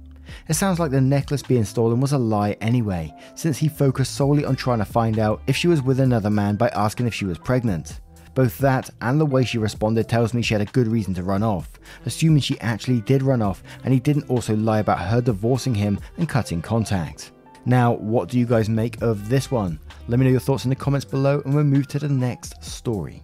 It 0.49 0.55
sounds 0.55 0.79
like 0.79 0.91
the 0.91 0.99
necklace 0.99 1.43
being 1.43 1.63
stolen 1.63 2.01
was 2.01 2.11
a 2.11 2.17
lie 2.17 2.57
anyway, 2.59 3.13
since 3.35 3.57
he 3.57 3.69
focused 3.69 4.15
solely 4.15 4.43
on 4.43 4.55
trying 4.55 4.79
to 4.79 4.85
find 4.85 5.19
out 5.19 5.41
if 5.47 5.55
she 5.55 5.67
was 5.67 5.81
with 5.81 5.99
another 5.99 6.29
man 6.29 6.55
by 6.55 6.67
asking 6.69 7.07
if 7.07 7.13
she 7.13 7.25
was 7.25 7.37
pregnant. 7.37 8.01
Both 8.35 8.57
that 8.59 8.89
and 9.01 9.19
the 9.19 9.25
way 9.25 9.45
she 9.45 9.57
responded 9.57 10.07
tells 10.09 10.33
me 10.33 10.41
she 10.41 10.53
had 10.53 10.61
a 10.61 10.71
good 10.71 10.87
reason 10.87 11.13
to 11.15 11.23
run 11.23 11.41
off, 11.41 11.69
assuming 12.05 12.41
she 12.41 12.59
actually 12.59 13.01
did 13.01 13.23
run 13.23 13.41
off 13.41 13.63
and 13.83 13.93
he 13.93 13.99
didn't 13.99 14.29
also 14.29 14.55
lie 14.55 14.79
about 14.79 14.99
her 14.99 15.21
divorcing 15.21 15.73
him 15.73 15.99
and 16.17 16.29
cutting 16.29 16.61
contact. 16.61 17.31
Now, 17.65 17.93
what 17.93 18.29
do 18.29 18.37
you 18.37 18.45
guys 18.45 18.69
make 18.69 19.01
of 19.01 19.29
this 19.29 19.49
one? 19.49 19.79
Let 20.07 20.19
me 20.19 20.25
know 20.25 20.31
your 20.31 20.41
thoughts 20.41 20.65
in 20.65 20.69
the 20.69 20.75
comments 20.75 21.05
below 21.05 21.41
and 21.45 21.55
we'll 21.55 21.63
move 21.63 21.87
to 21.87 21.99
the 21.99 22.09
next 22.09 22.63
story. 22.63 23.23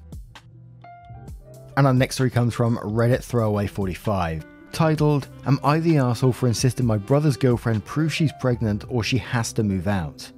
And 1.78 1.86
our 1.86 1.94
next 1.94 2.16
story 2.16 2.30
comes 2.30 2.54
from 2.54 2.78
Reddit 2.78 3.24
Throwaway 3.24 3.68
45 3.68 4.46
titled, 4.72 5.28
Am 5.46 5.60
I 5.64 5.80
the 5.80 5.98
asshole 5.98 6.32
for 6.32 6.48
insisting 6.48 6.86
my 6.86 6.98
brother's 6.98 7.38
girlfriend 7.38 7.84
prove 7.86 8.14
she's 8.14 8.32
pregnant 8.40 8.86
or 8.88 9.04
she 9.04 9.18
has 9.18 9.52
to 9.54 9.64
move 9.64 9.88
out? 9.88 10.32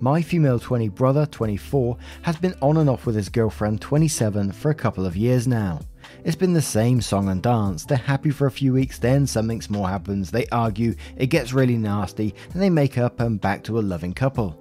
My 0.00 0.22
female 0.22 0.58
20 0.58 0.88
brother, 0.88 1.26
24, 1.26 1.96
has 2.22 2.36
been 2.36 2.54
on 2.62 2.76
and 2.76 2.88
off 2.88 3.06
with 3.06 3.14
his 3.14 3.28
girlfriend, 3.28 3.80
27, 3.80 4.52
for 4.52 4.70
a 4.70 4.74
couple 4.74 5.06
of 5.06 5.16
years 5.16 5.46
now. 5.46 5.80
It's 6.24 6.36
been 6.36 6.52
the 6.52 6.62
same 6.62 7.00
song 7.00 7.28
and 7.28 7.42
dance. 7.42 7.84
They're 7.84 7.98
happy 7.98 8.30
for 8.30 8.46
a 8.46 8.50
few 8.50 8.72
weeks, 8.72 8.98
then 8.98 9.26
something 9.26 9.60
small 9.60 9.86
happens, 9.86 10.30
they 10.30 10.46
argue, 10.46 10.94
it 11.16 11.26
gets 11.26 11.52
really 11.52 11.76
nasty, 11.76 12.34
and 12.52 12.62
they 12.62 12.70
make 12.70 12.98
up 12.98 13.20
and 13.20 13.40
back 13.40 13.62
to 13.64 13.78
a 13.78 13.80
loving 13.80 14.14
couple. 14.14 14.56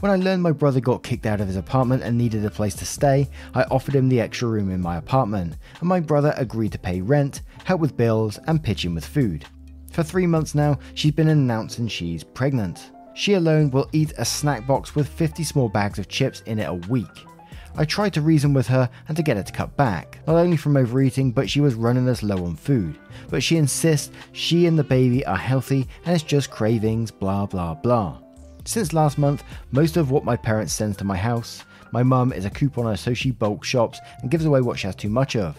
When 0.00 0.12
I 0.12 0.16
learned 0.16 0.42
my 0.42 0.52
brother 0.52 0.80
got 0.80 1.02
kicked 1.02 1.26
out 1.26 1.40
of 1.40 1.48
his 1.48 1.56
apartment 1.56 2.02
and 2.02 2.16
needed 2.16 2.44
a 2.44 2.50
place 2.50 2.74
to 2.76 2.86
stay, 2.86 3.28
I 3.54 3.64
offered 3.64 3.96
him 3.96 4.08
the 4.08 4.20
extra 4.20 4.48
room 4.48 4.70
in 4.70 4.80
my 4.80 4.96
apartment, 4.96 5.56
and 5.80 5.88
my 5.88 6.00
brother 6.00 6.34
agreed 6.36 6.72
to 6.72 6.78
pay 6.78 7.00
rent, 7.00 7.42
help 7.64 7.80
with 7.80 7.96
bills, 7.96 8.38
and 8.46 8.62
pitch 8.62 8.84
in 8.84 8.94
with 8.94 9.04
food. 9.04 9.44
For 9.90 10.02
three 10.02 10.26
months 10.26 10.54
now, 10.54 10.78
she's 10.94 11.12
been 11.12 11.28
announcing 11.28 11.88
she's 11.88 12.24
pregnant. 12.24 12.91
She 13.14 13.34
alone 13.34 13.70
will 13.70 13.88
eat 13.92 14.12
a 14.16 14.24
snack 14.24 14.66
box 14.66 14.94
with 14.94 15.08
50 15.08 15.44
small 15.44 15.68
bags 15.68 15.98
of 15.98 16.08
chips 16.08 16.42
in 16.46 16.58
it 16.58 16.68
a 16.68 16.74
week. 16.74 17.26
I 17.74 17.84
tried 17.84 18.12
to 18.14 18.20
reason 18.20 18.52
with 18.52 18.66
her 18.68 18.88
and 19.08 19.16
to 19.16 19.22
get 19.22 19.36
her 19.36 19.42
to 19.42 19.52
cut 19.52 19.76
back, 19.76 20.18
not 20.26 20.36
only 20.36 20.56
from 20.56 20.76
overeating, 20.76 21.32
but 21.32 21.48
she 21.48 21.60
was 21.60 21.74
running 21.74 22.08
us 22.08 22.22
low 22.22 22.44
on 22.44 22.56
food. 22.56 22.98
But 23.30 23.42
she 23.42 23.56
insists 23.56 24.10
she 24.32 24.66
and 24.66 24.78
the 24.78 24.84
baby 24.84 25.24
are 25.24 25.36
healthy 25.36 25.88
and 26.04 26.14
it's 26.14 26.22
just 26.22 26.50
cravings, 26.50 27.10
blah 27.10 27.46
blah 27.46 27.74
blah. 27.74 28.18
Since 28.64 28.92
last 28.92 29.18
month, 29.18 29.42
most 29.72 29.96
of 29.96 30.10
what 30.10 30.24
my 30.24 30.36
parents 30.36 30.72
sends 30.72 30.96
to 30.98 31.04
my 31.04 31.16
house, 31.16 31.64
my 31.92 32.02
mum 32.02 32.32
is 32.32 32.44
a 32.44 32.50
couponer 32.50 32.98
so 32.98 33.14
she 33.14 33.30
bulk 33.30 33.64
shops 33.64 34.00
and 34.20 34.30
gives 34.30 34.44
away 34.44 34.60
what 34.60 34.78
she 34.78 34.86
has 34.86 34.96
too 34.96 35.08
much 35.08 35.36
of. 35.36 35.56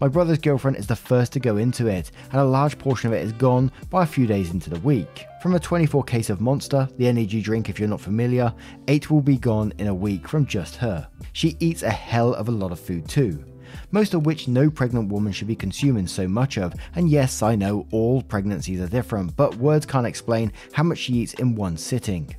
My 0.00 0.08
brother's 0.08 0.38
girlfriend 0.38 0.76
is 0.76 0.86
the 0.86 0.96
first 0.96 1.32
to 1.32 1.40
go 1.40 1.56
into 1.56 1.86
it, 1.86 2.10
and 2.30 2.40
a 2.40 2.44
large 2.44 2.78
portion 2.78 3.08
of 3.08 3.14
it 3.14 3.22
is 3.24 3.32
gone 3.32 3.70
by 3.90 4.02
a 4.02 4.06
few 4.06 4.26
days 4.26 4.50
into 4.50 4.70
the 4.70 4.80
week. 4.80 5.26
From 5.42 5.54
a 5.54 5.60
24 5.60 6.04
case 6.04 6.30
of 6.30 6.40
Monster, 6.40 6.88
the 6.96 7.06
energy 7.06 7.40
drink 7.40 7.68
if 7.68 7.78
you're 7.78 7.88
not 7.88 8.00
familiar, 8.00 8.52
8 8.88 9.10
will 9.10 9.20
be 9.20 9.36
gone 9.36 9.72
in 9.78 9.88
a 9.88 9.94
week 9.94 10.26
from 10.26 10.46
just 10.46 10.76
her. 10.76 11.08
She 11.32 11.56
eats 11.60 11.82
a 11.82 11.90
hell 11.90 12.34
of 12.34 12.48
a 12.48 12.52
lot 12.52 12.72
of 12.72 12.80
food 12.80 13.08
too. 13.08 13.44
Most 13.90 14.14
of 14.14 14.26
which 14.26 14.48
no 14.48 14.70
pregnant 14.70 15.10
woman 15.10 15.32
should 15.32 15.48
be 15.48 15.56
consuming 15.56 16.06
so 16.06 16.28
much 16.28 16.58
of, 16.58 16.74
and 16.94 17.10
yes, 17.10 17.42
I 17.42 17.56
know 17.56 17.86
all 17.90 18.22
pregnancies 18.22 18.80
are 18.80 18.88
different, 18.88 19.36
but 19.36 19.56
words 19.56 19.86
can't 19.86 20.06
explain 20.06 20.52
how 20.72 20.82
much 20.82 20.98
she 20.98 21.14
eats 21.14 21.34
in 21.34 21.54
one 21.54 21.76
sitting. 21.76 22.34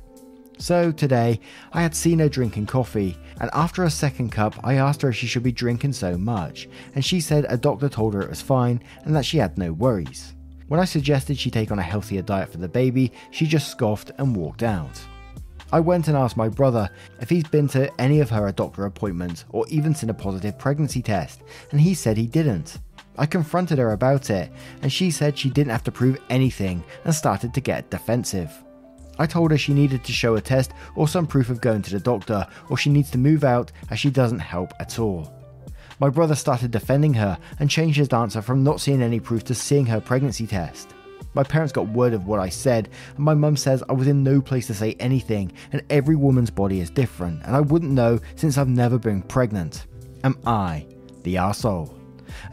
So 0.58 0.90
today, 0.90 1.40
I 1.72 1.82
had 1.82 1.94
seen 1.94 2.18
her 2.18 2.30
drinking 2.30 2.66
coffee, 2.66 3.18
and 3.40 3.50
after 3.52 3.84
a 3.84 3.90
second 3.90 4.32
cup, 4.32 4.54
I 4.64 4.74
asked 4.74 5.02
her 5.02 5.10
if 5.10 5.16
she 5.16 5.26
should 5.26 5.42
be 5.42 5.52
drinking 5.52 5.92
so 5.92 6.16
much, 6.16 6.68
and 6.94 7.04
she 7.04 7.20
said 7.20 7.44
a 7.48 7.58
doctor 7.58 7.90
told 7.90 8.14
her 8.14 8.22
it 8.22 8.30
was 8.30 8.40
fine 8.40 8.82
and 9.04 9.14
that 9.14 9.26
she 9.26 9.36
had 9.36 9.58
no 9.58 9.72
worries. 9.72 10.34
When 10.68 10.80
I 10.80 10.86
suggested 10.86 11.38
she 11.38 11.50
take 11.50 11.70
on 11.70 11.78
a 11.78 11.82
healthier 11.82 12.22
diet 12.22 12.50
for 12.50 12.58
the 12.58 12.68
baby, 12.68 13.12
she 13.30 13.46
just 13.46 13.70
scoffed 13.70 14.12
and 14.18 14.34
walked 14.34 14.62
out. 14.62 14.98
I 15.72 15.80
went 15.80 16.08
and 16.08 16.16
asked 16.16 16.36
my 16.36 16.48
brother 16.48 16.88
if 17.20 17.28
he's 17.28 17.44
been 17.44 17.68
to 17.68 17.92
any 18.00 18.20
of 18.20 18.30
her 18.30 18.50
doctor 18.50 18.86
appointments 18.86 19.44
or 19.50 19.66
even 19.68 19.94
seen 19.94 20.10
a 20.10 20.14
positive 20.14 20.58
pregnancy 20.58 21.02
test, 21.02 21.42
and 21.70 21.80
he 21.80 21.92
said 21.92 22.16
he 22.16 22.26
didn't. 22.26 22.78
I 23.18 23.26
confronted 23.26 23.78
her 23.78 23.92
about 23.92 24.30
it, 24.30 24.50
and 24.82 24.92
she 24.92 25.10
said 25.10 25.36
she 25.36 25.50
didn't 25.50 25.72
have 25.72 25.84
to 25.84 25.92
prove 25.92 26.18
anything 26.30 26.82
and 27.04 27.14
started 27.14 27.52
to 27.54 27.60
get 27.60 27.90
defensive. 27.90 28.52
I 29.18 29.26
told 29.26 29.50
her 29.50 29.58
she 29.58 29.74
needed 29.74 30.04
to 30.04 30.12
show 30.12 30.36
a 30.36 30.40
test 30.40 30.72
or 30.94 31.08
some 31.08 31.26
proof 31.26 31.50
of 31.50 31.60
going 31.60 31.82
to 31.82 31.90
the 31.90 32.00
doctor, 32.00 32.46
or 32.68 32.76
she 32.76 32.90
needs 32.90 33.10
to 33.10 33.18
move 33.18 33.44
out 33.44 33.72
as 33.90 33.98
she 33.98 34.10
doesn't 34.10 34.38
help 34.38 34.72
at 34.80 34.98
all. 34.98 35.32
My 35.98 36.10
brother 36.10 36.34
started 36.34 36.70
defending 36.70 37.14
her 37.14 37.38
and 37.58 37.70
changed 37.70 37.96
his 37.96 38.08
answer 38.08 38.42
from 38.42 38.62
not 38.62 38.80
seeing 38.80 39.02
any 39.02 39.18
proof 39.20 39.44
to 39.44 39.54
seeing 39.54 39.86
her 39.86 40.00
pregnancy 40.00 40.46
test. 40.46 40.92
My 41.32 41.42
parents 41.42 41.72
got 41.72 41.88
word 41.88 42.14
of 42.14 42.26
what 42.26 42.40
I 42.40 42.48
said, 42.48 42.88
and 43.14 43.24
my 43.24 43.34
mum 43.34 43.56
says 43.56 43.82
I 43.88 43.92
was 43.92 44.08
in 44.08 44.22
no 44.22 44.40
place 44.40 44.66
to 44.68 44.74
say 44.74 44.96
anything, 45.00 45.52
and 45.72 45.82
every 45.90 46.16
woman's 46.16 46.50
body 46.50 46.80
is 46.80 46.90
different, 46.90 47.42
and 47.44 47.54
I 47.54 47.60
wouldn't 47.60 47.92
know 47.92 48.18
since 48.36 48.56
I've 48.56 48.68
never 48.68 48.98
been 48.98 49.22
pregnant. 49.22 49.86
Am 50.24 50.38
I 50.46 50.86
the 51.24 51.36
asshole? 51.36 51.94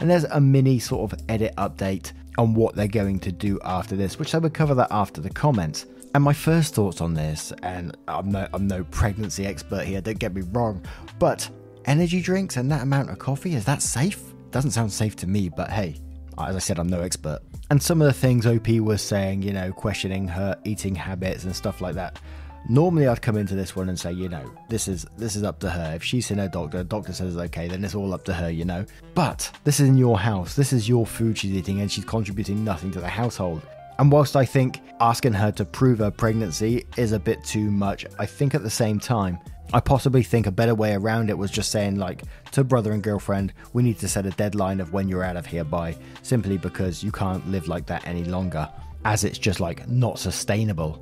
And 0.00 0.10
there's 0.10 0.24
a 0.24 0.40
mini 0.40 0.78
sort 0.78 1.12
of 1.12 1.20
edit 1.28 1.54
update 1.56 2.12
on 2.36 2.54
what 2.54 2.74
they're 2.74 2.88
going 2.88 3.20
to 3.20 3.32
do 3.32 3.58
after 3.64 3.96
this, 3.96 4.18
which 4.18 4.34
I 4.34 4.38
will 4.38 4.50
cover 4.50 4.74
that 4.74 4.88
after 4.90 5.20
the 5.20 5.30
comments. 5.30 5.86
And 6.14 6.22
my 6.22 6.32
first 6.32 6.76
thoughts 6.76 7.00
on 7.00 7.12
this, 7.12 7.52
and 7.64 7.96
I'm 8.06 8.30
no, 8.30 8.46
I'm 8.52 8.68
no 8.68 8.84
pregnancy 8.84 9.46
expert 9.46 9.84
here, 9.84 10.00
don't 10.00 10.18
get 10.18 10.32
me 10.32 10.42
wrong, 10.52 10.80
but 11.18 11.48
energy 11.86 12.22
drinks 12.22 12.56
and 12.56 12.70
that 12.70 12.82
amount 12.82 13.10
of 13.10 13.18
coffee, 13.18 13.56
is 13.56 13.64
that 13.64 13.82
safe? 13.82 14.22
Doesn't 14.52 14.70
sound 14.70 14.92
safe 14.92 15.16
to 15.16 15.26
me, 15.26 15.48
but 15.48 15.70
hey, 15.70 15.96
as 16.38 16.54
I 16.54 16.60
said, 16.60 16.78
I'm 16.78 16.86
no 16.86 17.00
expert. 17.00 17.40
And 17.70 17.82
some 17.82 18.00
of 18.00 18.06
the 18.06 18.12
things 18.12 18.46
OP 18.46 18.68
was 18.68 19.02
saying, 19.02 19.42
you 19.42 19.52
know, 19.52 19.72
questioning 19.72 20.28
her 20.28 20.56
eating 20.64 20.94
habits 20.94 21.42
and 21.42 21.54
stuff 21.54 21.80
like 21.80 21.96
that. 21.96 22.20
Normally, 22.68 23.08
I'd 23.08 23.20
come 23.20 23.36
into 23.36 23.56
this 23.56 23.74
one 23.74 23.88
and 23.88 23.98
say, 23.98 24.12
you 24.12 24.28
know, 24.28 24.50
this 24.68 24.86
is 24.88 25.04
this 25.18 25.36
is 25.36 25.42
up 25.42 25.58
to 25.60 25.68
her. 25.68 25.94
If 25.96 26.04
she's 26.04 26.26
seen 26.26 26.38
her 26.38 26.48
doctor, 26.48 26.82
doctor 26.82 27.12
says 27.12 27.36
okay, 27.36 27.68
then 27.68 27.84
it's 27.84 27.94
all 27.94 28.14
up 28.14 28.24
to 28.24 28.32
her, 28.32 28.48
you 28.48 28.64
know. 28.64 28.86
But 29.14 29.50
this 29.64 29.80
is 29.80 29.88
in 29.88 29.98
your 29.98 30.18
house. 30.18 30.54
This 30.54 30.72
is 30.72 30.88
your 30.88 31.04
food 31.04 31.36
she's 31.36 31.52
eating, 31.52 31.80
and 31.80 31.92
she's 31.92 32.04
contributing 32.04 32.64
nothing 32.64 32.90
to 32.92 33.00
the 33.00 33.08
household. 33.08 33.60
And 33.98 34.10
whilst 34.10 34.36
I 34.36 34.44
think 34.44 34.80
asking 35.00 35.34
her 35.34 35.52
to 35.52 35.64
prove 35.64 35.98
her 35.98 36.10
pregnancy 36.10 36.84
is 36.96 37.12
a 37.12 37.18
bit 37.18 37.44
too 37.44 37.70
much, 37.70 38.06
I 38.18 38.26
think 38.26 38.54
at 38.54 38.62
the 38.62 38.70
same 38.70 38.98
time, 38.98 39.38
I 39.72 39.80
possibly 39.80 40.22
think 40.22 40.46
a 40.46 40.52
better 40.52 40.74
way 40.74 40.94
around 40.94 41.30
it 41.30 41.38
was 41.38 41.50
just 41.50 41.70
saying, 41.70 41.96
like, 41.96 42.22
to 42.52 42.64
brother 42.64 42.92
and 42.92 43.02
girlfriend, 43.02 43.52
we 43.72 43.82
need 43.82 43.98
to 44.00 44.08
set 44.08 44.26
a 44.26 44.30
deadline 44.30 44.80
of 44.80 44.92
when 44.92 45.08
you're 45.08 45.24
out 45.24 45.36
of 45.36 45.46
here 45.46 45.64
by, 45.64 45.96
simply 46.22 46.58
because 46.58 47.02
you 47.02 47.10
can't 47.10 47.48
live 47.48 47.66
like 47.66 47.86
that 47.86 48.06
any 48.06 48.24
longer. 48.24 48.68
as 49.04 49.24
it's 49.24 49.38
just 49.38 49.60
like 49.60 49.86
not 49.88 50.18
sustainable. 50.18 50.98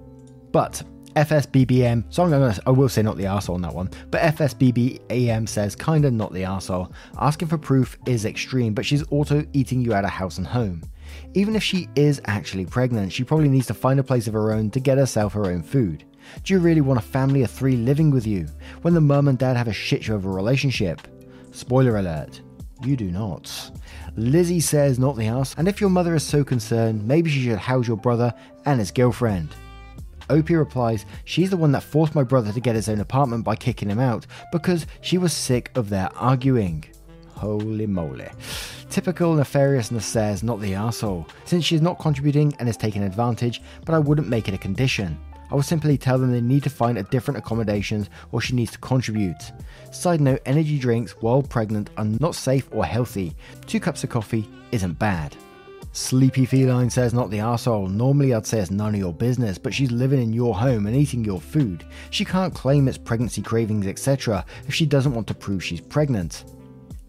But 0.50 0.83
FSBBM, 1.14 2.05
so 2.09 2.24
I'm 2.24 2.31
gonna, 2.31 2.57
I 2.66 2.70
will 2.70 2.88
say 2.88 3.02
not 3.02 3.16
the 3.16 3.24
arsehole 3.24 3.55
on 3.55 3.62
that 3.62 3.74
one, 3.74 3.90
but 4.11 4.22
FSBBAM 4.22 5.48
says 5.48 5.76
kinda 5.76 6.11
not 6.11 6.33
the 6.33 6.42
arsehole. 6.42 6.90
Asking 7.18 7.48
for 7.48 7.59
proof 7.59 7.96
is 8.07 8.24
extreme, 8.24 8.74
but 8.74 8.85
she's 8.85 9.02
also 9.05 9.46
eating 9.52 9.83
you 9.83 9.94
out 9.94 10.05
of 10.05 10.11
house 10.11 10.38
and 10.38 10.46
home. 10.46 10.83
Even 11.35 11.57
if 11.57 11.62
she 11.62 11.88
is 11.96 12.20
actually 12.27 12.66
pregnant, 12.66 13.12
she 13.12 13.25
probably 13.25 13.48
needs 13.48 13.66
to 13.66 13.75
find 13.75 13.98
a 14.01 14.05
place 14.05 14.27
of 14.27 14.35
her 14.35 14.53
own 14.53 14.70
to 14.70 14.81
get 14.81 14.98
herself 14.98 15.33
her 15.33 15.46
own 15.46 15.62
food. 15.62 16.05
Do 16.44 16.55
you 16.55 16.61
really 16.61 16.81
want 16.81 16.98
a 16.98 17.03
family 17.03 17.42
of 17.42 17.51
three 17.51 17.77
living 17.77 18.11
with 18.11 18.27
you 18.27 18.46
when 18.83 18.94
the 18.94 19.01
mum 19.01 19.29
and 19.29 19.38
dad 19.38 19.57
have 19.57 19.68
a 19.68 19.72
shit 19.72 20.05
show 20.05 20.14
of 20.14 20.25
a 20.25 20.31
relationship? 20.31 21.01
Spoiler 21.53 21.96
alert, 21.96 22.40
you 22.85 22.96
do 22.96 23.11
not. 23.11 23.70
Lizzie 24.16 24.61
says 24.61 24.98
not 24.98 25.16
the 25.16 25.27
house, 25.27 25.55
and 25.59 25.68
if 25.68 25.81
your 25.81 25.90
mother 25.90 26.14
is 26.14 26.22
so 26.22 26.44
concerned, 26.44 27.07
maybe 27.07 27.31
she 27.31 27.44
should 27.44 27.59
house 27.59 27.87
your 27.87 27.96
brother 27.96 28.35
and 28.64 28.79
his 28.79 28.90
girlfriend. 28.90 29.55
OP 30.31 30.48
replies, 30.51 31.05
She's 31.25 31.51
the 31.51 31.57
one 31.57 31.72
that 31.72 31.83
forced 31.83 32.14
my 32.14 32.22
brother 32.22 32.53
to 32.53 32.61
get 32.61 32.75
his 32.75 32.88
own 32.88 33.01
apartment 33.01 33.44
by 33.44 33.57
kicking 33.57 33.90
him 33.90 34.01
out 34.01 34.27
because 34.51 34.87
she 35.01 35.18
was 35.18 35.33
sick 35.33 35.70
of 35.75 35.88
their 35.88 36.11
arguing. 36.16 36.85
Holy 37.42 37.88
moly. 37.88 38.28
Typical 38.88 39.35
nefariousness 39.35 40.02
says, 40.02 40.44
not 40.44 40.61
the 40.61 40.74
asshole, 40.74 41.26
since 41.44 41.64
she's 41.64 41.83
not 41.83 41.98
contributing 41.98 42.55
and 42.61 42.68
is 42.68 42.76
taking 42.76 43.02
advantage, 43.02 43.61
but 43.85 43.96
I 43.96 43.98
wouldn't 43.98 44.28
make 44.28 44.46
it 44.46 44.55
a 44.55 44.59
condition. 44.59 45.18
I 45.50 45.57
will 45.57 45.64
simply 45.64 45.98
tell 45.98 46.18
them 46.18 46.31
they 46.31 46.40
need 46.40 46.62
to 46.62 46.70
find 46.70 46.98
a 46.98 47.02
different 47.02 47.38
accommodations 47.38 48.11
or 48.31 48.40
she 48.40 48.55
needs 48.55 48.70
to 48.70 48.78
contribute. 48.78 49.50
Side 49.90 50.20
note 50.20 50.40
energy 50.46 50.78
drinks 50.78 51.16
while 51.20 51.42
pregnant 51.42 51.90
are 51.96 52.05
not 52.05 52.37
safe 52.37 52.68
or 52.70 52.85
healthy. 52.85 53.35
Two 53.66 53.81
cups 53.81 54.05
of 54.05 54.11
coffee 54.11 54.48
isn't 54.70 55.00
bad. 55.00 55.35
Sleepy 55.90 56.46
Feline 56.46 56.90
says 56.90 57.12
not 57.12 57.28
the 57.31 57.40
asshole. 57.40 57.88
Normally 57.88 58.35
I'd 58.35 58.46
say 58.46 58.61
it's 58.61 58.70
none 58.70 58.94
of 58.94 59.00
your 59.00 59.12
business, 59.12 59.59
but 59.59 59.74
she's 59.74 59.90
living 59.90 60.22
in 60.22 60.33
your 60.33 60.55
home 60.55 60.87
and 60.87 60.94
eating 60.94 61.24
your 61.24 61.40
food. 61.40 61.85
She 62.11 62.24
can't 62.24 62.55
claim 62.55 62.87
it's 62.87 62.98
pregnancy 62.98 63.42
cravings, 63.42 63.88
etc. 63.88 64.44
if 64.68 64.74
she 64.74 64.87
doesn't 64.87 65.12
want 65.12 65.26
to 65.26 65.35
prove 65.35 65.64
she's 65.64 65.81
pregnant. 65.81 66.44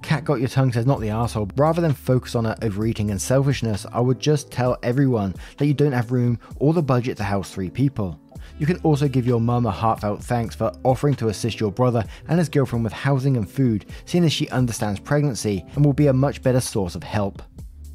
Cat 0.03 0.25
Got 0.25 0.39
Your 0.39 0.49
Tongue 0.49 0.71
says 0.71 0.85
not 0.85 0.99
the 0.99 1.09
asshole. 1.09 1.49
Rather 1.55 1.81
than 1.81 1.93
focus 1.93 2.35
on 2.35 2.45
her 2.45 2.57
overeating 2.61 3.09
and 3.09 3.21
selfishness, 3.21 3.85
I 3.91 4.01
would 4.01 4.19
just 4.19 4.51
tell 4.51 4.77
everyone 4.83 5.33
that 5.57 5.65
you 5.65 5.73
don't 5.73 5.93
have 5.93 6.11
room 6.11 6.37
or 6.57 6.73
the 6.73 6.83
budget 6.83 7.17
to 7.17 7.23
house 7.23 7.51
three 7.51 7.69
people. 7.69 8.19
You 8.59 8.65
can 8.65 8.77
also 8.81 9.07
give 9.07 9.25
your 9.25 9.39
mum 9.39 9.65
a 9.65 9.71
heartfelt 9.71 10.21
thanks 10.21 10.55
for 10.55 10.71
offering 10.83 11.15
to 11.15 11.29
assist 11.29 11.59
your 11.59 11.71
brother 11.71 12.03
and 12.27 12.37
his 12.37 12.49
girlfriend 12.49 12.83
with 12.83 12.93
housing 12.93 13.37
and 13.37 13.49
food, 13.49 13.85
seeing 14.05 14.25
as 14.25 14.33
she 14.33 14.49
understands 14.49 14.99
pregnancy 14.99 15.65
and 15.75 15.83
will 15.83 15.93
be 15.93 16.07
a 16.07 16.13
much 16.13 16.43
better 16.43 16.61
source 16.61 16.95
of 16.95 17.03
help. 17.03 17.41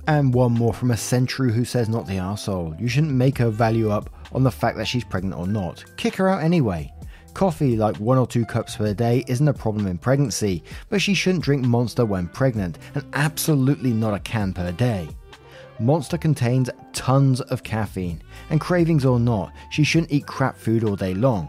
And 0.06 0.32
one 0.32 0.52
more 0.52 0.72
from 0.72 0.90
a 0.90 0.94
Centru 0.94 1.52
who 1.52 1.66
says 1.66 1.90
not 1.90 2.06
the 2.06 2.16
asshole. 2.16 2.74
You 2.78 2.88
shouldn't 2.88 3.12
make 3.12 3.36
her 3.38 3.50
value 3.50 3.90
up 3.90 4.08
on 4.32 4.42
the 4.42 4.50
fact 4.50 4.78
that 4.78 4.86
she's 4.86 5.04
pregnant 5.04 5.38
or 5.38 5.46
not. 5.46 5.84
Kick 5.98 6.16
her 6.16 6.30
out 6.30 6.42
anyway. 6.42 6.90
Coffee, 7.38 7.76
like 7.76 7.96
one 7.98 8.18
or 8.18 8.26
two 8.26 8.44
cups 8.44 8.74
per 8.74 8.92
day, 8.92 9.22
isn't 9.28 9.46
a 9.46 9.54
problem 9.54 9.86
in 9.86 9.96
pregnancy, 9.96 10.64
but 10.88 11.00
she 11.00 11.14
shouldn't 11.14 11.44
drink 11.44 11.64
Monster 11.64 12.04
when 12.04 12.26
pregnant, 12.26 12.78
and 12.96 13.04
absolutely 13.12 13.92
not 13.92 14.12
a 14.12 14.18
can 14.18 14.52
per 14.52 14.72
day. 14.72 15.06
Monster 15.78 16.18
contains 16.18 16.68
tons 16.92 17.40
of 17.42 17.62
caffeine, 17.62 18.20
and 18.50 18.60
cravings 18.60 19.04
or 19.04 19.20
not, 19.20 19.52
she 19.70 19.84
shouldn't 19.84 20.10
eat 20.10 20.26
crap 20.26 20.56
food 20.56 20.82
all 20.82 20.96
day 20.96 21.14
long. 21.14 21.48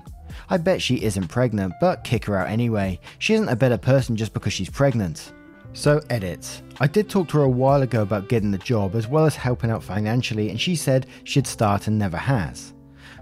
I 0.52 0.58
bet 0.58 0.80
she 0.80 1.02
isn't 1.02 1.28
pregnant, 1.28 1.74
but 1.82 2.04
kick 2.04 2.26
her 2.26 2.38
out 2.38 2.50
anyway. 2.50 3.00
She 3.18 3.34
isn't 3.34 3.50
a 3.50 3.56
better 3.56 3.80
person 3.80 4.16
just 4.16 4.36
because 4.36 4.54
she's 4.54 4.70
pregnant. 4.70 5.34
So, 5.74 6.04
edits. 6.12 6.62
I 6.80 6.86
did 6.86 7.10
talk 7.10 7.30
to 7.30 7.38
her 7.38 7.44
a 7.46 7.50
while 7.50 7.82
ago 7.82 8.04
about 8.04 8.30
getting 8.30 8.52
the 8.52 8.60
job 8.60 8.94
as 8.94 9.08
well 9.08 9.26
as 9.26 9.36
helping 9.36 9.72
out 9.72 9.82
financially, 9.82 10.52
and 10.52 10.62
she 10.62 10.76
said 10.76 11.08
she'd 11.24 11.48
start 11.48 11.88
and 11.88 11.98
never 11.98 12.18
has. 12.18 12.76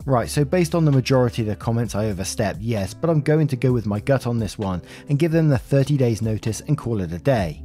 Right, 0.08 0.30
so 0.30 0.46
based 0.46 0.74
on 0.74 0.86
the 0.86 0.92
majority 0.92 1.42
of 1.42 1.50
the 1.50 1.56
comments, 1.58 1.94
I 1.94 2.06
overstepped, 2.06 2.62
yes, 2.62 2.94
but 2.94 3.10
I'm 3.10 3.20
going 3.20 3.46
to 3.48 3.58
go 3.58 3.74
with 3.74 3.86
my 3.86 4.00
gut 4.00 4.26
on 4.26 4.40
this 4.40 4.58
one 4.58 4.82
and 5.10 5.20
give 5.20 5.34
them 5.34 5.50
the 5.50 5.58
30 5.58 5.98
days 5.98 6.22
notice 6.22 6.62
and 6.62 6.78
call 6.78 7.02
it 7.02 7.12
a 7.12 7.20
day. 7.20 7.62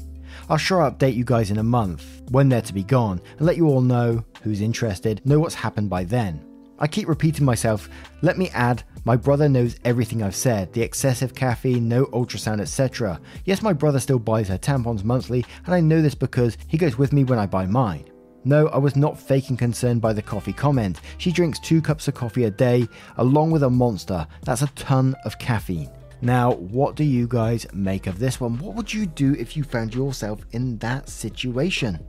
I'll 0.48 0.56
sure 0.56 0.80
update 0.80 1.14
you 1.14 1.24
guys 1.24 1.52
in 1.52 1.58
a 1.58 1.62
month, 1.62 2.22
when 2.30 2.48
they're 2.48 2.60
to 2.60 2.74
be 2.74 2.82
gone, 2.82 3.20
and 3.38 3.46
let 3.46 3.56
you 3.56 3.68
all 3.68 3.80
know, 3.80 4.24
who's 4.42 4.60
interested, 4.60 5.24
know 5.24 5.38
what's 5.38 5.54
happened 5.54 5.88
by 5.88 6.02
then. 6.02 6.44
I 6.80 6.88
keep 6.88 7.06
repeating 7.06 7.44
myself, 7.44 7.88
let 8.22 8.36
me 8.36 8.50
add, 8.50 8.82
my 9.04 9.14
brother 9.14 9.48
knows 9.48 9.76
everything 9.84 10.20
I've 10.20 10.34
said 10.34 10.72
the 10.72 10.82
excessive 10.82 11.36
caffeine, 11.36 11.88
no 11.88 12.06
ultrasound, 12.06 12.60
etc. 12.60 13.20
Yes, 13.44 13.62
my 13.62 13.72
brother 13.72 14.00
still 14.00 14.18
buys 14.18 14.48
her 14.48 14.58
tampons 14.58 15.04
monthly, 15.04 15.46
and 15.64 15.72
I 15.72 15.78
know 15.78 16.02
this 16.02 16.16
because 16.16 16.58
he 16.66 16.76
goes 16.76 16.98
with 16.98 17.12
me 17.12 17.22
when 17.22 17.38
I 17.38 17.46
buy 17.46 17.66
mine. 17.66 18.11
No, 18.44 18.66
I 18.68 18.78
was 18.78 18.96
not 18.96 19.20
faking 19.20 19.56
concern 19.56 20.00
by 20.00 20.12
the 20.12 20.22
coffee 20.22 20.52
comment. 20.52 21.00
She 21.18 21.30
drinks 21.30 21.60
two 21.60 21.80
cups 21.80 22.08
of 22.08 22.14
coffee 22.14 22.44
a 22.44 22.50
day, 22.50 22.88
along 23.18 23.52
with 23.52 23.62
a 23.62 23.70
monster. 23.70 24.26
That's 24.42 24.62
a 24.62 24.72
ton 24.74 25.14
of 25.24 25.38
caffeine. 25.38 25.90
Now, 26.22 26.52
what 26.54 26.96
do 26.96 27.04
you 27.04 27.28
guys 27.28 27.66
make 27.72 28.06
of 28.06 28.18
this 28.18 28.40
one? 28.40 28.58
What 28.58 28.74
would 28.74 28.92
you 28.92 29.06
do 29.06 29.34
if 29.34 29.56
you 29.56 29.62
found 29.62 29.94
yourself 29.94 30.44
in 30.52 30.78
that 30.78 31.08
situation? 31.08 32.04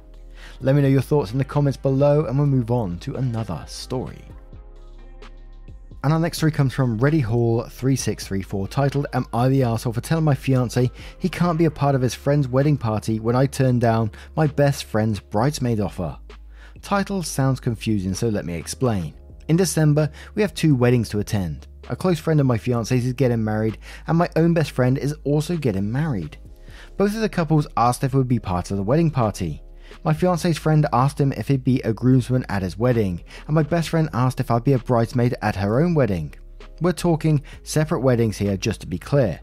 Let 0.60 0.76
me 0.76 0.82
know 0.82 0.88
your 0.88 1.02
thoughts 1.02 1.32
in 1.32 1.38
the 1.38 1.46
comments 1.46 1.78
below, 1.78 2.26
and 2.26 2.38
we'll 2.38 2.48
move 2.48 2.72
on 2.72 2.98
to 3.00 3.16
another 3.16 3.64
story. 3.68 4.24
And 6.04 6.12
our 6.12 6.20
next 6.20 6.40
story 6.40 6.52
comes 6.52 6.74
from 6.74 6.98
Reddy 6.98 7.22
Hall 7.22 7.62
3634, 7.64 8.68
titled 8.68 9.08
Am 9.14 9.26
I 9.34 9.48
the 9.48 9.62
Arsehole 9.62 9.94
for 9.94 10.02
telling 10.02 10.26
my 10.26 10.36
fiance 10.36 10.92
he 11.18 11.30
can't 11.30 11.58
be 11.58 11.64
a 11.64 11.72
part 11.72 11.96
of 11.96 12.02
his 12.02 12.14
friend's 12.14 12.46
wedding 12.46 12.76
party 12.76 13.22
when 13.22 13.38
I 13.38 13.46
turned 13.46 13.80
down 13.80 14.12
my 14.36 14.48
best 14.48 14.84
friend's 14.84 15.22
bridesmaid 15.22 15.80
offer? 15.80 16.18
Title 16.82 17.24
sounds 17.24 17.62
confusing, 17.62 18.14
so 18.14 18.28
let 18.28 18.44
me 18.44 18.54
explain. 18.54 19.14
In 19.48 19.56
December, 19.56 20.12
we 20.36 20.42
have 20.42 20.54
two 20.54 20.76
weddings 20.76 21.08
to 21.08 21.20
attend. 21.20 21.68
A 21.90 21.96
close 21.96 22.20
friend 22.20 22.42
of 22.42 22.46
my 22.46 22.58
fiance's 22.58 23.06
is 23.06 23.14
getting 23.14 23.42
married, 23.42 23.78
and 24.06 24.18
my 24.18 24.28
own 24.36 24.54
best 24.54 24.72
friend 24.72 24.98
is 24.98 25.16
also 25.24 25.56
getting 25.56 25.90
married. 25.90 26.38
Both 26.98 27.16
of 27.16 27.22
the 27.22 27.30
couples 27.30 27.68
asked 27.78 28.04
if 28.04 28.14
it 28.14 28.18
would 28.18 28.28
be 28.28 28.40
part 28.40 28.72
of 28.72 28.78
the 28.78 28.84
wedding 28.84 29.10
party. 29.10 29.64
My 30.04 30.14
fiance's 30.14 30.58
friend 30.58 30.86
asked 30.92 31.20
him 31.20 31.32
if 31.34 31.48
he'd 31.48 31.64
be 31.64 31.82
a 31.82 31.94
groomsman 31.94 32.46
at 32.50 32.62
his 32.62 32.78
wedding, 32.78 33.24
and 33.48 33.56
my 33.56 33.64
best 33.64 33.90
friend 33.90 34.10
asked 34.14 34.40
if 34.40 34.52
I'd 34.52 34.64
be 34.64 34.74
a 34.74 34.80
bridesmaid 34.80 35.36
at 35.42 35.56
her 35.58 35.82
own 35.82 35.94
wedding. 35.94 36.34
We're 36.82 36.92
talking 36.92 37.44
separate 37.64 38.02
weddings 38.02 38.38
here, 38.38 38.58
just 38.58 38.82
to 38.82 38.88
be 38.88 38.98
clear. 38.98 39.40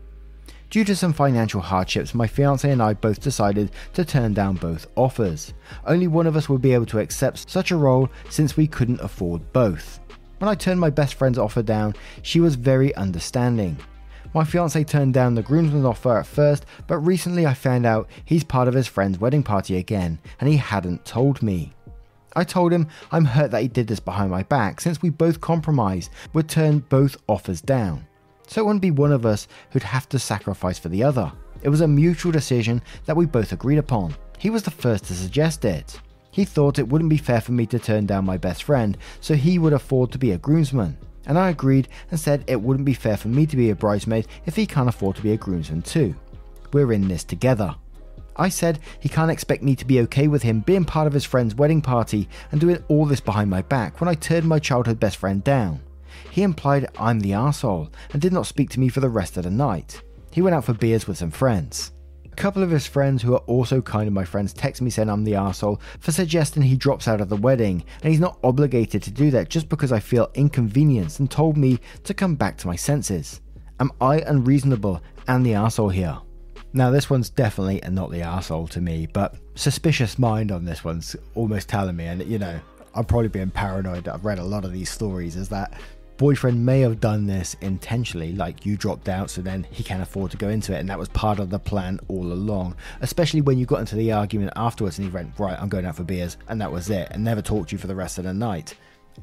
Due 0.71 0.85
to 0.85 0.95
some 0.95 1.13
financial 1.13 1.61
hardships, 1.61 2.15
my 2.15 2.27
fiance 2.27 2.71
and 2.71 2.81
I 2.81 2.95
both 2.95 3.21
decided 3.21 3.73
to 3.95 4.05
turn 4.05 4.35
down 4.35 4.55
both 4.55 4.87
offers. 4.95 5.53
Only 5.85 6.07
one 6.07 6.29
of 6.29 6.37
us 6.37 6.49
would 6.49 6.63
be 6.63 6.75
able 6.75 6.87
to 6.87 7.01
accept 7.01 7.51
such 7.51 7.71
a 7.71 7.77
role 7.77 8.09
since 8.29 8.57
we 8.57 8.69
couldn't 8.69 9.01
afford 9.01 9.53
both. 9.53 9.99
When 10.39 10.49
I 10.49 10.55
turned 10.55 10.79
my 10.79 10.91
best 10.91 11.15
friend's 11.15 11.39
offer 11.39 11.63
down, 11.63 11.95
she 12.23 12.39
was 12.39 12.55
very 12.55 12.95
understanding. 12.95 13.79
My 14.33 14.45
fiance 14.45 14.85
turned 14.85 15.13
down 15.13 15.35
the 15.35 15.43
groomsman's 15.43 15.85
offer 15.85 16.17
at 16.19 16.27
first, 16.27 16.65
but 16.87 16.99
recently 16.99 17.49
I 17.49 17.55
found 17.55 17.85
out 17.85 18.09
he's 18.25 18.45
part 18.45 18.69
of 18.69 18.75
his 18.75 18.87
friend's 18.87 19.19
wedding 19.19 19.43
party 19.43 19.77
again, 19.77 20.21
and 20.39 20.49
he 20.49 20.57
hadn't 20.57 21.05
told 21.05 21.43
me. 21.43 21.73
I 22.37 22.45
told 22.45 22.73
him 22.73 22.87
I'm 23.11 23.25
hurt 23.25 23.51
that 23.51 23.63
he 23.63 23.67
did 23.67 23.89
this 23.89 23.99
behind 23.99 24.31
my 24.31 24.45
back 24.45 24.81
since 24.81 25.03
we 25.03 25.11
both 25.11 25.41
compromised, 25.41 26.13
would 26.33 26.49
turn 26.49 26.79
both 26.79 27.17
offers 27.27 27.61
down. 27.61 28.07
So 28.47 28.61
it 28.61 28.67
wouldn't 28.67 28.83
be 28.83 28.93
one 28.93 29.11
of 29.11 29.27
us 29.27 29.49
who'd 29.71 29.83
have 29.83 30.09
to 30.11 30.19
sacrifice 30.21 30.79
for 30.79 30.91
the 30.91 31.03
other. 31.03 31.33
It 31.63 31.69
was 31.69 31.81
a 31.81 31.89
mutual 31.89 32.31
decision 32.31 32.83
that 33.07 33.17
we 33.17 33.27
both 33.27 33.51
agreed 33.51 33.79
upon. 33.79 34.15
He 34.39 34.49
was 34.49 34.63
the 34.63 34.71
first 34.71 35.07
to 35.07 35.15
suggest 35.15 35.65
it. 35.65 36.01
He 36.31 36.45
thought 36.45 36.79
it 36.79 36.89
wouldn't 36.89 37.11
be 37.11 37.17
fair 37.17 37.41
for 37.41 37.51
me 37.51 37.67
to 37.67 37.81
turn 37.81 38.07
down 38.07 38.27
my 38.27 38.37
best 38.37 38.63
friend, 38.63 38.97
so 39.21 39.35
he 39.35 39.59
would 39.59 39.73
afford 39.73 40.13
to 40.13 40.19
be 40.19 40.31
a 40.31 40.39
groomsman 40.39 40.97
and 41.31 41.39
I 41.39 41.49
agreed 41.49 41.87
and 42.11 42.19
said 42.19 42.43
it 42.49 42.61
wouldn't 42.61 42.85
be 42.85 42.93
fair 42.93 43.17
for 43.17 43.29
me 43.29 43.47
to 43.47 43.57
be 43.57 43.71
a 43.71 43.77
bridesmaid 43.77 44.27
if 44.47 44.57
he 44.57 44.67
can't 44.67 44.89
afford 44.89 45.15
to 45.15 45.23
be 45.23 45.31
a 45.31 45.37
groomsman 45.37 45.83
too. 45.83 46.17
We're 46.73 46.93
in 46.93 47.07
this 47.07 47.23
together. 47.23 47.77
I 48.35 48.49
said 48.49 48.81
he 48.99 49.09
can't 49.09 49.31
expect 49.31 49.63
me 49.63 49.77
to 49.77 49.85
be 49.85 50.01
okay 50.01 50.27
with 50.27 50.43
him 50.43 50.59
being 50.59 50.85
part 50.85 51.07
of 51.07 51.13
his 51.13 51.25
friend's 51.25 51.55
wedding 51.55 51.83
party 51.83 52.29
and 52.51 52.61
doing 52.61 52.83
all 52.89 53.07
this 53.07 53.21
behind 53.21 53.49
my 53.49 53.63
back 53.63 54.01
when 54.01 54.09
I 54.09 54.15
turned 54.15 54.49
my 54.49 54.59
childhood 54.59 54.99
best 54.99 55.19
friend 55.19 55.45
down. 55.45 55.79
He 56.33 56.43
implied 56.43 56.89
I'm 56.99 57.21
the 57.21 57.35
asshole 57.35 57.91
and 58.13 58.21
did 58.21 58.33
not 58.33 58.49
speak 58.49 58.71
to 58.71 58.81
me 58.81 58.89
for 58.89 58.99
the 58.99 59.09
rest 59.09 59.37
of 59.37 59.45
the 59.45 59.51
night. 59.51 60.03
He 60.33 60.43
went 60.43 60.57
out 60.57 60.65
for 60.65 60.75
beers 60.75 61.07
with 61.07 61.19
some 61.19 61.31
friends 61.31 61.93
couple 62.37 62.63
of 62.63 62.71
his 62.71 62.87
friends 62.87 63.23
who 63.23 63.35
are 63.35 63.45
also 63.47 63.81
kind 63.83 64.07
of 64.07 64.15
my 64.15 64.25
friends 64.25 64.53
text 64.53 64.81
me 64.81 64.91
saying 64.91 65.09
I'm 65.09 65.25
the 65.25 65.35
asshole 65.35 65.81
for 65.99 66.13
suggesting 66.13 66.63
he 66.63 66.77
drops 66.77 67.09
out 67.09 67.21
of 67.21 67.29
the 67.29 67.37
wedding, 67.37 67.85
and 68.03 68.11
he's 68.11 68.21
not 68.21 68.39
obligated 68.43 69.03
to 69.03 69.11
do 69.11 69.31
that 69.33 69.51
just 69.51 69.69
because 69.69 69.93
I 69.93 70.01
feel 70.01 70.31
inconvenienced 70.35 71.21
and 71.21 71.31
told 71.31 71.57
me 71.57 71.79
to 72.05 72.15
come 72.15 72.35
back 72.35 72.57
to 72.59 72.67
my 72.67 72.77
senses. 72.77 73.41
Am 73.79 73.91
I 74.01 74.21
unreasonable 74.21 75.03
and 75.27 75.45
the 75.45 75.55
asshole 75.55 75.89
here? 75.91 76.19
Now, 76.73 76.91
this 76.91 77.11
one's 77.11 77.31
definitely 77.31 77.83
and 77.83 77.95
not 77.95 78.11
the 78.11 78.23
asshole 78.23 78.69
to 78.69 78.81
me, 78.81 79.09
but 79.13 79.35
suspicious 79.57 80.19
mind 80.19 80.53
on 80.53 80.65
this 80.65 80.85
one's 80.85 81.17
almost 81.35 81.69
telling 81.69 81.97
me, 81.97 82.07
and 82.07 82.23
you 82.25 82.39
know, 82.39 82.61
I'm 82.95 83.05
probably 83.05 83.29
being 83.29 83.51
paranoid. 83.51 84.09
I've 84.09 84.25
read 84.25 84.39
a 84.39 84.45
lot 84.45 84.65
of 84.65 84.73
these 84.73 84.91
stories, 84.91 85.37
is 85.37 85.49
that 85.49 85.81
boyfriend 86.21 86.67
may 86.67 86.81
have 86.81 87.01
done 87.01 87.27
this 87.27 87.57
intentionally, 87.63 88.35
like 88.35 88.67
you 88.67 88.77
dropped 88.77 89.09
out, 89.09 89.31
so 89.31 89.41
then 89.41 89.67
he 89.71 89.83
can 89.83 90.03
afford 90.03 90.31
to 90.31 90.37
go 90.37 90.51
into 90.51 90.77
it, 90.77 90.79
and 90.79 90.91
that 90.91 90.99
was 90.99 91.09
part 91.09 91.39
of 91.39 91.49
the 91.49 91.59
plan 91.59 91.99
all 92.09 92.35
along. 92.35 92.77
Especially 93.01 93.41
when 93.41 93.57
you 93.57 93.65
got 93.65 93.81
into 93.81 93.97
the 93.97 94.13
argument 94.13 94.53
afterwards 94.55 94.99
and 94.99 95.09
he 95.09 95.15
went, 95.15 95.33
Right, 95.39 95.59
I'm 95.59 95.71
going 95.71 95.87
out 95.87 95.97
for 95.97 96.05
beers, 96.05 96.37
and 96.49 96.61
that 96.61 96.71
was 96.71 96.91
it, 96.91 97.09
and 97.11 97.25
never 97.25 97.41
talked 97.41 97.71
to 97.71 97.75
you 97.75 97.79
for 97.79 97.87
the 97.87 97.95
rest 97.95 98.19
of 98.19 98.25
the 98.25 98.35
night. 98.35 98.75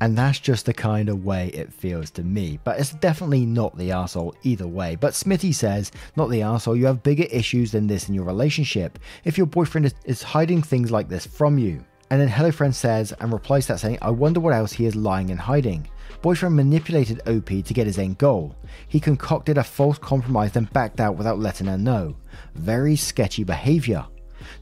And 0.02 0.18
that's 0.18 0.40
just 0.40 0.66
the 0.66 0.74
kind 0.74 1.08
of 1.08 1.24
way 1.24 1.50
it 1.50 1.72
feels 1.72 2.10
to 2.12 2.24
me. 2.24 2.60
But 2.64 2.80
it's 2.80 2.94
definitely 2.94 3.46
not 3.46 3.78
the 3.78 3.92
asshole 3.92 4.34
either 4.42 4.68
way. 4.68 4.96
But 4.96 5.14
Smithy 5.14 5.52
says, 5.52 5.92
not 6.16 6.32
the 6.32 6.42
asshole, 6.42 6.76
you 6.76 6.88
have 6.88 7.04
bigger 7.04 7.28
issues 7.30 7.72
than 7.74 7.86
this 7.86 8.10
in 8.10 8.16
your 8.16 8.26
relationship 8.26 8.98
if 9.24 9.38
your 9.38 9.48
boyfriend 9.48 9.86
is, 9.86 9.94
is 10.04 10.24
hiding 10.24 10.64
things 10.64 10.90
like 10.90 11.10
this 11.10 11.28
from 11.28 11.60
you. 11.60 11.86
And 12.10 12.20
then 12.20 12.28
Hello 12.28 12.52
Friend 12.52 12.76
says 12.76 13.14
and 13.20 13.32
replies 13.32 13.68
that 13.68 13.80
saying, 13.80 14.00
I 14.02 14.10
wonder 14.10 14.40
what 14.40 14.54
else 14.54 14.72
he 14.72 14.86
is 14.88 14.96
lying 14.96 15.30
and 15.30 15.40
hiding. 15.40 15.88
Boyfriend 16.22 16.56
manipulated 16.56 17.22
OP 17.28 17.46
to 17.46 17.74
get 17.74 17.88
his 17.88 18.00
end 18.00 18.18
goal. 18.18 18.56
He 18.88 19.00
concocted 19.00 19.58
a 19.58 19.64
false 19.64 19.98
compromise 19.98 20.52
then 20.52 20.70
backed 20.74 21.00
out 21.00 21.16
without 21.16 21.40
letting 21.40 21.68
her 21.68 21.78
know. 21.78 22.16
Very 22.56 22.96
sketchy 22.96 23.44
behaviour. 23.44 24.06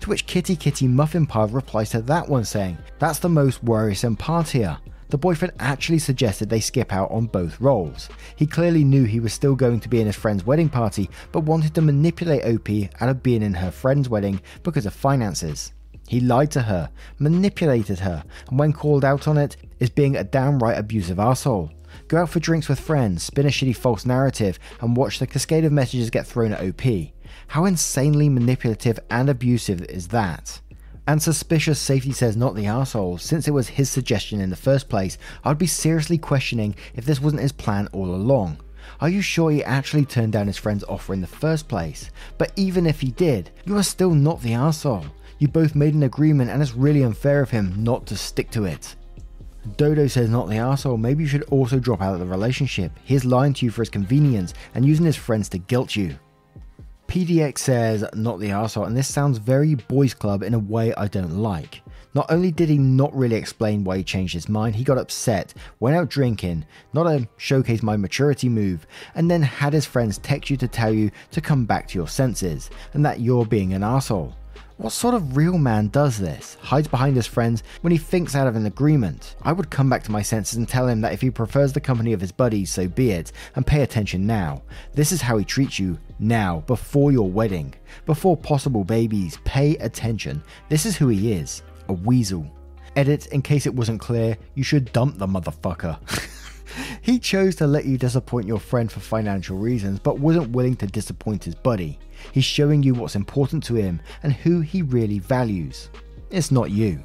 To 0.02 0.10
which 0.10 0.26
Kitty 0.26 0.56
Kitty 0.56 0.88
Muffin 0.88 1.26
Pie 1.26 1.46
replies 1.46 1.92
to 1.92 2.02
that 2.04 2.28
one 2.28 2.44
saying, 2.44 2.78
That's 3.00 3.20
the 3.20 3.30
most 3.30 3.64
worrisome 3.64 4.16
part 4.16 4.50
here. 4.50 4.78
The 5.10 5.18
boyfriend 5.18 5.54
actually 5.60 6.00
suggested 6.00 6.50
they 6.50 6.60
skip 6.60 6.92
out 6.92 7.12
on 7.12 7.28
both 7.28 7.62
roles. 7.62 8.10
He 8.36 8.48
clearly 8.48 8.84
knew 8.84 9.04
he 9.04 9.20
was 9.20 9.34
still 9.34 9.56
going 9.56 9.80
to 9.82 9.90
be 9.90 10.02
in 10.02 10.08
his 10.08 10.16
friend's 10.16 10.46
wedding 10.46 10.68
party, 10.68 11.10
but 11.32 11.42
wanted 11.42 11.76
to 11.76 11.82
manipulate 11.82 12.44
OP 12.44 12.92
out 13.00 13.10
of 13.10 13.22
being 13.22 13.44
in 13.44 13.54
her 13.54 13.72
friend's 13.72 14.10
wedding 14.10 14.42
because 14.64 14.86
of 14.86 14.94
finances. 14.94 15.74
He 16.08 16.20
lied 16.20 16.52
to 16.52 16.62
her, 16.62 16.90
manipulated 17.18 18.00
her, 18.00 18.24
and 18.50 18.60
when 18.60 18.74
called 18.74 19.04
out 19.04 19.28
on 19.28 19.38
it, 19.38 19.58
is 19.80 19.90
being 19.90 20.16
a 20.16 20.24
downright 20.24 20.78
abusive 20.78 21.20
asshole. 21.20 21.72
Go 22.08 22.22
out 22.22 22.30
for 22.30 22.40
drinks 22.40 22.70
with 22.70 22.80
friends, 22.80 23.24
spin 23.24 23.46
a 23.46 23.50
shitty 23.50 23.76
false 23.76 24.06
narrative, 24.06 24.60
and 24.82 24.96
watch 24.96 25.20
the 25.20 25.28
cascade 25.28 25.66
of 25.66 25.72
messages 25.72 26.10
get 26.10 26.28
thrown 26.28 26.54
at 26.54 26.62
OP. 26.62 27.12
How 27.48 27.66
insanely 27.66 28.30
manipulative 28.30 29.00
and 29.10 29.30
abusive 29.30 29.82
is 29.84 30.10
that? 30.10 30.62
And 31.08 31.22
suspicious 31.22 31.80
safety 31.80 32.12
says 32.12 32.36
not 32.36 32.56
the 32.56 32.66
asshole, 32.66 33.20
since 33.20 33.48
it 33.48 33.52
was 33.52 33.70
his 33.70 33.90
suggestion 33.90 34.42
in 34.42 34.50
the 34.50 34.56
first 34.56 34.90
place, 34.90 35.18
I'd 35.44 35.58
be 35.58 35.68
seriously 35.68 36.18
questioning 36.18 36.76
if 36.96 37.06
this 37.06 37.22
wasn't 37.22 37.44
his 37.44 37.52
plan 37.52 37.88
all 37.92 38.14
along. 38.14 38.58
Are 39.00 39.10
you 39.10 39.22
sure 39.22 39.52
he 39.52 39.64
actually 39.64 40.06
turned 40.06 40.34
down 40.34 40.48
his 40.48 40.58
friend's 40.58 40.84
offer 40.86 41.14
in 41.14 41.22
the 41.22 41.28
first 41.28 41.68
place? 41.68 42.10
But 42.38 42.52
even 42.56 42.86
if 42.88 43.02
he 43.02 43.12
did, 43.12 43.52
you 43.66 43.78
are 43.78 43.84
still 43.84 44.12
not 44.12 44.42
the 44.42 44.54
asshole. 44.54 45.06
You 45.38 45.48
both 45.48 45.76
made 45.76 45.94
an 45.94 46.04
agreement 46.04 46.50
and 46.50 46.62
it's 46.62 46.76
really 46.76 47.04
unfair 47.04 47.42
of 47.42 47.50
him 47.50 47.84
not 47.84 48.06
to 48.08 48.16
stick 48.16 48.52
to 48.52 48.66
it. 48.66 48.96
Dodo 49.78 50.08
says 50.08 50.30
not 50.30 50.48
the 50.48 50.58
asshole, 50.58 50.98
maybe 50.98 51.24
you 51.24 51.30
should 51.30 51.44
also 51.44 51.80
drop 51.80 52.02
out 52.02 52.14
of 52.14 52.20
the 52.20 52.26
relationship. 52.26 52.92
He's 53.04 53.26
lying 53.26 53.54
to 53.56 53.66
you 53.66 53.72
for 53.72 53.82
his 53.82 53.90
convenience 53.90 54.54
and 54.76 54.86
using 54.86 55.06
his 55.06 55.16
friends 55.16 55.50
to 55.50 55.58
guilt 55.58 55.96
you. 55.96 56.18
PDX 57.08 57.60
says, 57.60 58.06
not 58.14 58.40
the 58.40 58.52
asshole, 58.52 58.86
and 58.86 58.96
this 58.96 59.12
sounds 59.12 59.38
very 59.38 59.76
boys 59.76 60.14
club 60.14 60.44
in 60.44 60.54
a 60.54 60.60
way 60.60 60.94
I 60.96 61.08
don't 61.08 61.38
like. 61.38 61.82
Not 62.14 62.32
only 62.32 62.52
did 62.52 62.70
he 62.70 62.78
not 62.78 63.16
really 63.16 63.36
explain 63.36 63.84
why 63.84 63.98
he 63.98 64.04
changed 64.04 64.34
his 64.34 64.48
mind, 64.48 64.76
he 64.76 64.84
got 64.84 64.98
upset, 64.98 65.54
went 65.80 65.98
out 65.98 66.10
drinking, 66.10 66.66
not 66.94 67.08
a 67.08 67.28
showcase 67.38 67.84
my 67.84 67.98
maturity 67.98 68.48
move, 68.48 68.88
and 69.16 69.30
then 69.30 69.42
had 69.42 69.74
his 69.74 69.86
friends 69.86 70.18
text 70.20 70.50
you 70.50 70.58
to 70.58 70.68
tell 70.68 70.94
you 70.94 71.12
to 71.32 71.42
come 71.42 71.66
back 71.66 71.88
to 71.90 71.98
your 71.98 72.08
senses, 72.08 72.70
and 72.94 73.06
that 73.06 73.20
you're 73.20 73.46
being 73.46 73.74
an 73.74 73.84
asshole. 73.84 74.34
What 74.78 74.92
sort 74.92 75.16
of 75.16 75.38
real 75.38 75.58
man 75.58 75.88
does 75.88 76.18
this? 76.18 76.58
Hides 76.62 76.90
behind 76.90 77.16
his 77.16 77.26
friends 77.26 77.64
when 77.80 77.92
he 77.92 77.98
thinks 77.98 78.36
out 78.36 78.46
of 78.46 78.58
an 78.58 78.66
agreement. 78.66 79.38
I 79.42 79.54
would 79.54 79.70
come 79.70 79.90
back 79.90 80.04
to 80.04 80.12
my 80.12 80.22
senses 80.22 80.58
and 80.58 80.68
tell 80.68 80.86
him 80.90 81.00
that 81.00 81.14
if 81.14 81.22
he 81.22 81.32
prefers 81.32 81.72
the 81.72 81.80
company 81.80 82.12
of 82.12 82.20
his 82.20 82.34
buddies, 82.34 82.72
so 82.72 82.90
be 82.90 83.12
it, 83.12 83.32
and 83.56 83.66
pay 83.66 83.84
attention 83.84 84.28
now. 84.28 84.64
This 84.94 85.14
is 85.14 85.22
how 85.22 85.38
he 85.38 85.46
treats 85.46 85.80
you, 85.80 85.98
now, 86.20 86.62
before 86.68 87.14
your 87.14 87.30
wedding, 87.30 87.74
before 88.06 88.36
possible 88.36 88.84
babies. 88.84 89.40
Pay 89.46 89.78
attention. 89.78 90.44
This 90.68 90.86
is 90.86 90.98
who 90.98 91.08
he 91.08 91.32
is 91.32 91.64
a 91.88 91.94
weasel. 91.94 92.46
Edit, 92.98 93.28
in 93.28 93.42
case 93.42 93.66
it 93.66 93.74
wasn't 93.74 94.02
clear, 94.02 94.38
you 94.56 94.64
should 94.64 94.92
dump 94.92 95.18
the 95.18 95.28
motherfucker. 95.28 95.98
he 97.02 97.18
chose 97.18 97.56
to 97.56 97.68
let 97.68 97.86
you 97.86 97.98
disappoint 97.98 98.46
your 98.46 98.60
friend 98.60 98.92
for 98.92 99.00
financial 99.00 99.58
reasons, 99.58 100.00
but 100.00 100.20
wasn't 100.20 100.50
willing 100.50 100.76
to 100.76 100.88
disappoint 100.88 101.46
his 101.46 101.56
buddy. 101.56 101.98
He's 102.32 102.46
showing 102.46 102.84
you 102.84 102.94
what's 102.94 103.16
important 103.16 103.64
to 103.66 103.76
him 103.76 104.02
and 104.24 104.34
who 104.34 104.62
he 104.62 104.82
really 104.82 105.20
values. 105.20 105.90
It's 106.32 106.52
not 106.52 106.72
you. 106.72 107.04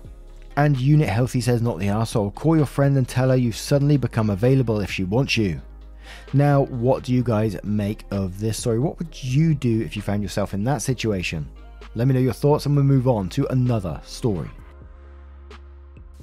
And 0.57 0.79
Unit 0.79 1.09
Healthy 1.09 1.41
says, 1.41 1.63
not 1.63 1.79
the 1.79 1.89
asshole. 1.89 2.33
Call 2.33 2.57
your 2.57 2.67
friend 2.67 2.97
and 2.97 3.09
tell 3.09 3.31
her 3.31 3.37
you've 3.37 3.57
suddenly 3.57 3.97
become 3.97 4.31
available 4.31 4.81
if 4.81 4.91
she 4.91 5.05
wants 5.05 5.37
you. 5.37 5.61
Now, 6.33 6.65
what 6.67 7.05
do 7.05 7.13
you 7.13 7.23
guys 7.23 7.57
make 7.63 8.05
of 8.11 8.41
this 8.41 8.59
story? 8.59 8.79
What 8.79 8.99
would 8.99 9.23
you 9.23 9.55
do 9.55 9.81
if 9.83 9.97
you 9.97 10.03
found 10.03 10.23
yourself 10.23 10.55
in 10.55 10.65
that 10.65 10.83
situation? 10.83 11.49
Let 11.95 12.09
me 12.09 12.15
know 12.15 12.21
your 12.21 12.33
thoughts 12.33 12.67
and 12.67 12.75
we'll 12.75 12.85
move 12.85 13.09
on 13.09 13.29
to 13.31 13.47
another 13.47 14.01
story. 14.05 14.51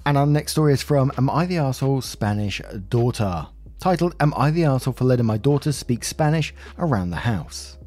And 0.06 0.18
our 0.18 0.26
next 0.26 0.54
story 0.54 0.74
is 0.74 0.82
from 0.82 1.12
Am 1.18 1.30
I 1.30 1.46
the 1.46 1.58
Asshole 1.58 2.02
Spanish 2.02 2.62
Daughter? 2.90 3.48
Titled 3.80 4.16
Am 4.20 4.34
I 4.36 4.52
the 4.52 4.64
Asshole 4.64 4.94
for 4.94 5.04
letting 5.04 5.26
my 5.26 5.38
daughter 5.38 5.72
speak 5.72 6.04
Spanish 6.04 6.54
around 6.80 7.10
the 7.10 7.18
house? 7.18 7.78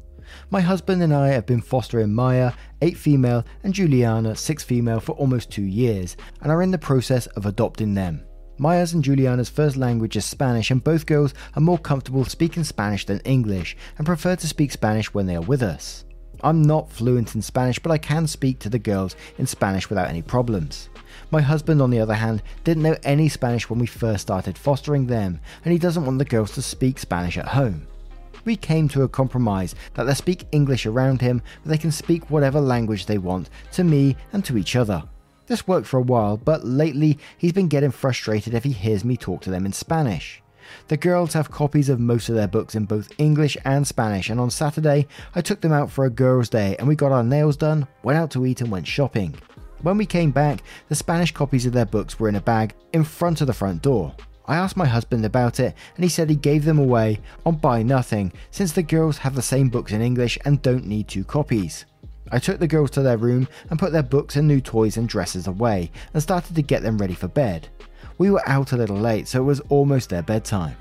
My 0.53 0.59
husband 0.59 1.01
and 1.01 1.13
I 1.13 1.29
have 1.29 1.45
been 1.45 1.61
fostering 1.61 2.13
Maya, 2.13 2.51
8 2.81 2.97
female, 2.97 3.45
and 3.63 3.73
Juliana, 3.73 4.35
6 4.35 4.63
female, 4.65 4.99
for 4.99 5.13
almost 5.13 5.49
2 5.49 5.61
years 5.61 6.17
and 6.41 6.51
are 6.51 6.61
in 6.61 6.71
the 6.71 6.77
process 6.77 7.25
of 7.27 7.45
adopting 7.45 7.93
them. 7.93 8.25
Maya's 8.57 8.91
and 8.91 9.01
Juliana's 9.01 9.47
first 9.47 9.77
language 9.77 10.17
is 10.17 10.25
Spanish, 10.25 10.69
and 10.69 10.83
both 10.83 11.05
girls 11.05 11.33
are 11.55 11.61
more 11.61 11.77
comfortable 11.77 12.25
speaking 12.25 12.65
Spanish 12.65 13.05
than 13.05 13.21
English 13.21 13.77
and 13.97 14.05
prefer 14.05 14.35
to 14.35 14.45
speak 14.45 14.73
Spanish 14.73 15.13
when 15.13 15.25
they 15.25 15.37
are 15.37 15.41
with 15.41 15.63
us. 15.63 16.03
I'm 16.43 16.61
not 16.63 16.91
fluent 16.91 17.33
in 17.33 17.41
Spanish, 17.41 17.79
but 17.79 17.93
I 17.93 17.97
can 17.97 18.27
speak 18.27 18.59
to 18.59 18.69
the 18.69 18.77
girls 18.77 19.15
in 19.37 19.47
Spanish 19.47 19.89
without 19.89 20.09
any 20.09 20.21
problems. 20.21 20.89
My 21.29 21.39
husband, 21.39 21.81
on 21.81 21.91
the 21.91 21.99
other 22.01 22.13
hand, 22.13 22.43
didn't 22.65 22.83
know 22.83 22.97
any 23.03 23.29
Spanish 23.29 23.69
when 23.69 23.79
we 23.79 23.87
first 23.87 24.23
started 24.23 24.57
fostering 24.57 25.07
them, 25.07 25.39
and 25.63 25.71
he 25.71 25.79
doesn't 25.79 26.05
want 26.05 26.19
the 26.19 26.25
girls 26.25 26.51
to 26.55 26.61
speak 26.61 26.99
Spanish 26.99 27.37
at 27.37 27.47
home. 27.47 27.87
We 28.45 28.55
came 28.55 28.87
to 28.89 29.03
a 29.03 29.09
compromise 29.09 29.75
that 29.93 30.03
they 30.03 30.13
speak 30.13 30.45
English 30.51 30.85
around 30.85 31.21
him, 31.21 31.41
but 31.63 31.69
they 31.69 31.77
can 31.77 31.91
speak 31.91 32.29
whatever 32.29 32.59
language 32.59 33.05
they 33.05 33.17
want 33.17 33.49
to 33.73 33.83
me 33.83 34.15
and 34.33 34.43
to 34.45 34.57
each 34.57 34.75
other. 34.75 35.03
This 35.47 35.67
worked 35.67 35.87
for 35.87 35.97
a 35.97 36.03
while, 36.03 36.37
but 36.37 36.65
lately 36.65 37.19
he's 37.37 37.53
been 37.53 37.67
getting 37.67 37.91
frustrated 37.91 38.53
if 38.53 38.63
he 38.63 38.71
hears 38.71 39.03
me 39.03 39.17
talk 39.17 39.41
to 39.41 39.49
them 39.49 39.65
in 39.65 39.73
Spanish. 39.73 40.41
The 40.87 40.97
girls 40.97 41.33
have 41.33 41.51
copies 41.51 41.89
of 41.89 41.99
most 41.99 42.29
of 42.29 42.35
their 42.35 42.47
books 42.47 42.75
in 42.75 42.85
both 42.85 43.11
English 43.17 43.57
and 43.65 43.85
Spanish, 43.85 44.29
and 44.29 44.39
on 44.39 44.49
Saturday 44.49 45.07
I 45.35 45.41
took 45.41 45.61
them 45.61 45.73
out 45.73 45.91
for 45.91 46.05
a 46.05 46.09
girls' 46.09 46.49
day 46.49 46.75
and 46.79 46.87
we 46.87 46.95
got 46.95 47.11
our 47.11 47.23
nails 47.23 47.57
done, 47.57 47.87
went 48.03 48.17
out 48.17 48.31
to 48.31 48.45
eat, 48.45 48.61
and 48.61 48.71
went 48.71 48.87
shopping. 48.87 49.35
When 49.81 49.97
we 49.97 50.05
came 50.05 50.31
back, 50.31 50.63
the 50.89 50.95
Spanish 50.95 51.31
copies 51.31 51.65
of 51.65 51.73
their 51.73 51.85
books 51.85 52.19
were 52.19 52.29
in 52.29 52.35
a 52.35 52.41
bag 52.41 52.73
in 52.93 53.03
front 53.03 53.41
of 53.41 53.47
the 53.47 53.53
front 53.53 53.81
door. 53.81 54.15
I 54.51 54.57
asked 54.57 54.75
my 54.75 54.85
husband 54.85 55.23
about 55.23 55.61
it, 55.61 55.73
and 55.95 56.03
he 56.03 56.09
said 56.09 56.29
he 56.29 56.35
gave 56.35 56.65
them 56.65 56.77
away 56.77 57.21
on 57.45 57.55
Buy 57.55 57.83
Nothing 57.83 58.33
since 58.51 58.73
the 58.73 58.83
girls 58.83 59.19
have 59.19 59.33
the 59.33 59.41
same 59.41 59.69
books 59.69 59.93
in 59.93 60.01
English 60.01 60.37
and 60.43 60.61
don't 60.61 60.85
need 60.85 61.07
two 61.07 61.23
copies. 61.23 61.85
I 62.33 62.39
took 62.39 62.59
the 62.59 62.67
girls 62.67 62.91
to 62.91 63.01
their 63.01 63.15
room 63.15 63.47
and 63.69 63.79
put 63.79 63.93
their 63.93 64.03
books 64.03 64.35
and 64.35 64.49
new 64.49 64.59
toys 64.59 64.97
and 64.97 65.07
dresses 65.07 65.47
away 65.47 65.89
and 66.13 66.21
started 66.21 66.53
to 66.53 66.61
get 66.61 66.81
them 66.81 66.97
ready 66.97 67.13
for 67.13 67.29
bed. 67.29 67.69
We 68.17 68.29
were 68.29 68.45
out 68.45 68.73
a 68.73 68.77
little 68.77 68.97
late, 68.97 69.29
so 69.29 69.39
it 69.39 69.45
was 69.45 69.61
almost 69.69 70.09
their 70.09 70.21
bedtime. 70.21 70.75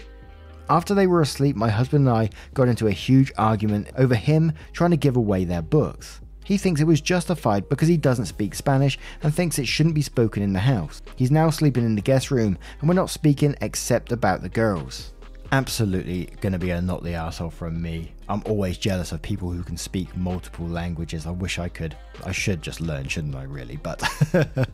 After 0.68 0.92
they 0.92 1.06
were 1.06 1.20
asleep, 1.20 1.54
my 1.54 1.70
husband 1.70 2.08
and 2.08 2.16
I 2.16 2.30
got 2.54 2.66
into 2.66 2.88
a 2.88 3.02
huge 3.06 3.30
argument 3.38 3.86
over 3.96 4.16
him 4.16 4.52
trying 4.72 4.90
to 4.90 4.96
give 4.96 5.16
away 5.16 5.44
their 5.44 5.62
books. 5.62 6.19
He 6.50 6.58
thinks 6.58 6.80
it 6.80 6.84
was 6.84 7.00
justified 7.00 7.68
because 7.68 7.86
he 7.86 7.96
doesn't 7.96 8.26
speak 8.26 8.56
Spanish 8.56 8.98
and 9.22 9.32
thinks 9.32 9.60
it 9.60 9.68
shouldn't 9.68 9.94
be 9.94 10.02
spoken 10.02 10.42
in 10.42 10.52
the 10.52 10.58
house. 10.58 11.00
He's 11.14 11.30
now 11.30 11.48
sleeping 11.48 11.84
in 11.84 11.94
the 11.94 12.02
guest 12.02 12.32
room 12.32 12.58
and 12.80 12.88
we're 12.88 12.96
not 12.96 13.08
speaking 13.08 13.54
except 13.60 14.10
about 14.10 14.42
the 14.42 14.48
girls 14.48 15.12
absolutely 15.52 16.26
to 16.40 16.58
be 16.58 16.70
a 16.70 16.80
not 16.80 17.04
the 17.04 17.14
asshole 17.14 17.50
from 17.50 17.80
me. 17.80 18.12
I'm 18.28 18.42
always 18.46 18.78
jealous 18.78 19.12
of 19.12 19.22
people 19.22 19.50
who 19.50 19.62
can 19.62 19.76
speak 19.76 20.16
multiple 20.16 20.66
languages. 20.66 21.24
I 21.24 21.30
wish 21.30 21.60
I 21.60 21.68
could. 21.68 21.96
I 22.24 22.32
should 22.32 22.62
just 22.62 22.80
learn, 22.80 23.06
shouldn't 23.06 23.36
I, 23.36 23.44
really? 23.44 23.76
But. 23.76 24.02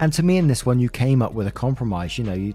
and 0.00 0.12
to 0.12 0.22
me, 0.22 0.38
in 0.38 0.48
this 0.48 0.66
one, 0.66 0.80
you 0.80 0.88
came 0.88 1.22
up 1.22 1.34
with 1.34 1.46
a 1.46 1.52
compromise. 1.52 2.18
You 2.18 2.24
know, 2.24 2.34
you, 2.34 2.54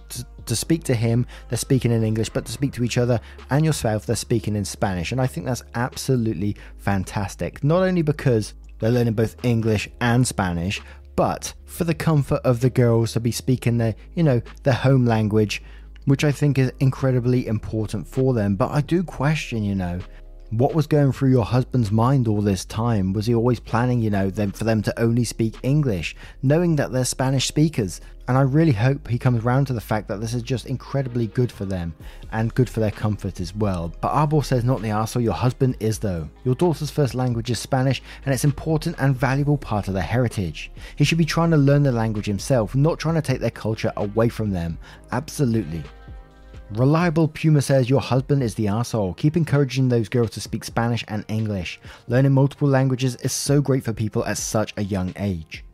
to, 0.52 0.56
speak 0.56 0.84
to 0.86 0.94
him, 0.94 1.26
they're 1.50 1.58
speaking 1.58 1.92
in 1.92 2.04
English, 2.04 2.30
but 2.30 2.46
to 2.46 2.52
speak 2.52 2.74
to 2.74 2.84
each 2.84 2.98
other 2.98 3.20
and 3.50 3.66
yourself, 3.66 4.06
they're 4.06 4.16
speaking 4.16 4.56
in 4.56 4.66
Spanish. 4.66 5.12
And 5.12 5.20
I 5.20 5.28
think 5.28 5.46
that's 5.46 5.64
absolutely 5.74 6.56
fantastic. 6.78 7.64
Not 7.64 7.84
only 7.84 8.02
because 8.02 8.54
they're 8.80 8.92
learning 8.92 9.14
both 9.14 9.44
English 9.44 9.90
and 10.00 10.28
Spanish, 10.28 10.82
but 11.16 11.54
for 11.66 11.84
the 11.84 11.94
comfort 11.94 12.42
of 12.44 12.62
the 12.62 12.70
girls 12.70 13.14
to 13.14 13.20
be 13.20 13.32
speaking 13.32 13.78
their, 13.78 13.96
you 14.16 14.24
know, 14.24 14.42
their 14.64 14.74
home 14.74 15.06
language 15.06 15.62
which 16.06 16.24
I 16.24 16.32
think 16.32 16.58
is 16.58 16.72
incredibly 16.80 17.48
important 17.48 18.08
for 18.08 18.34
them. 18.34 18.56
But 18.56 18.72
I 18.72 18.82
do 18.82 19.04
question, 19.04 19.64
you 19.64 19.76
know, 19.76 20.00
What 20.50 20.76
was 20.76 20.86
going 20.86 21.14
through 21.14 21.30
your 21.30 21.46
husband's 21.46 21.92
mind 21.92 22.28
all 22.28 22.42
this 22.42 22.66
time? 22.66 23.14
Was 23.14 23.26
he 23.26 23.34
always 23.34 23.62
planning, 23.62 24.02
you 24.02 24.10
know, 24.10 24.30
them 24.30 24.52
for 24.52 24.66
them 24.66 24.82
to 24.82 25.00
only 25.00 25.24
speak 25.24 25.56
English, 25.64 26.14
knowing 26.44 26.76
that 26.76 26.92
they're 26.92 27.06
Spanish 27.06 27.48
speakers? 27.48 28.02
And 28.32 28.38
I 28.38 28.44
really 28.44 28.72
hope 28.72 29.10
he 29.10 29.20
comes 29.20 29.44
round 29.44 29.68
to 29.68 29.74
the 29.74 29.82
fact 29.82 30.08
that 30.08 30.22
this 30.22 30.34
is 30.34 30.42
just 30.42 30.66
incredibly 30.66 31.28
good 31.28 31.52
for 31.52 31.66
them 31.66 31.94
and 32.32 32.56
good 32.56 32.70
for 32.70 32.80
their 32.80 32.90
comfort 32.90 33.42
as 33.42 33.54
well. 33.54 33.94
But 34.00 34.14
Arbor 34.14 34.42
says 34.42 34.64
not 34.64 34.82
the 34.82 34.88
arsehole, 34.88 35.22
your 35.22 35.34
husband 35.34 35.76
is 35.82 36.00
though. 36.00 36.30
Your 36.46 36.56
daughter's 36.56 36.90
first 36.90 37.14
language 37.14 37.52
is 37.52 37.60
Spanish 37.60 38.02
and 38.24 38.34
it's 38.34 38.46
an 38.46 38.52
important 38.52 38.96
and 39.00 39.14
valuable 39.14 39.58
part 39.58 39.90
of 39.90 39.94
their 39.94 40.04
heritage. 40.04 40.72
He 40.96 41.04
should 41.04 41.18
be 41.18 41.26
trying 41.26 41.52
to 41.52 41.58
learn 41.58 41.84
the 41.84 41.92
language 41.92 42.26
himself, 42.26 42.74
not 42.74 43.00
trying 43.00 43.16
to 43.16 43.22
take 43.22 43.42
their 43.42 43.52
culture 43.52 43.92
away 43.98 44.30
from 44.30 44.50
them. 44.50 44.78
Absolutely. 45.12 45.84
Reliable 46.76 47.28
Puma 47.28 47.62
says 47.62 47.90
your 47.90 48.00
husband 48.00 48.44
is 48.44 48.56
the 48.56 48.70
asshole. 48.70 49.14
Keep 49.16 49.36
encouraging 49.36 49.90
those 49.90 50.08
girls 50.08 50.30
to 50.30 50.40
speak 50.40 50.64
Spanish 50.64 51.04
and 51.10 51.26
English. 51.28 51.82
Learning 52.08 52.32
multiple 52.32 52.70
languages 52.70 53.18
is 53.18 53.34
so 53.34 53.60
great 53.60 53.84
for 53.84 53.92
people 53.92 54.24
at 54.24 54.38
such 54.38 54.74
a 54.78 54.84
young 54.86 55.14
age. 55.18 55.66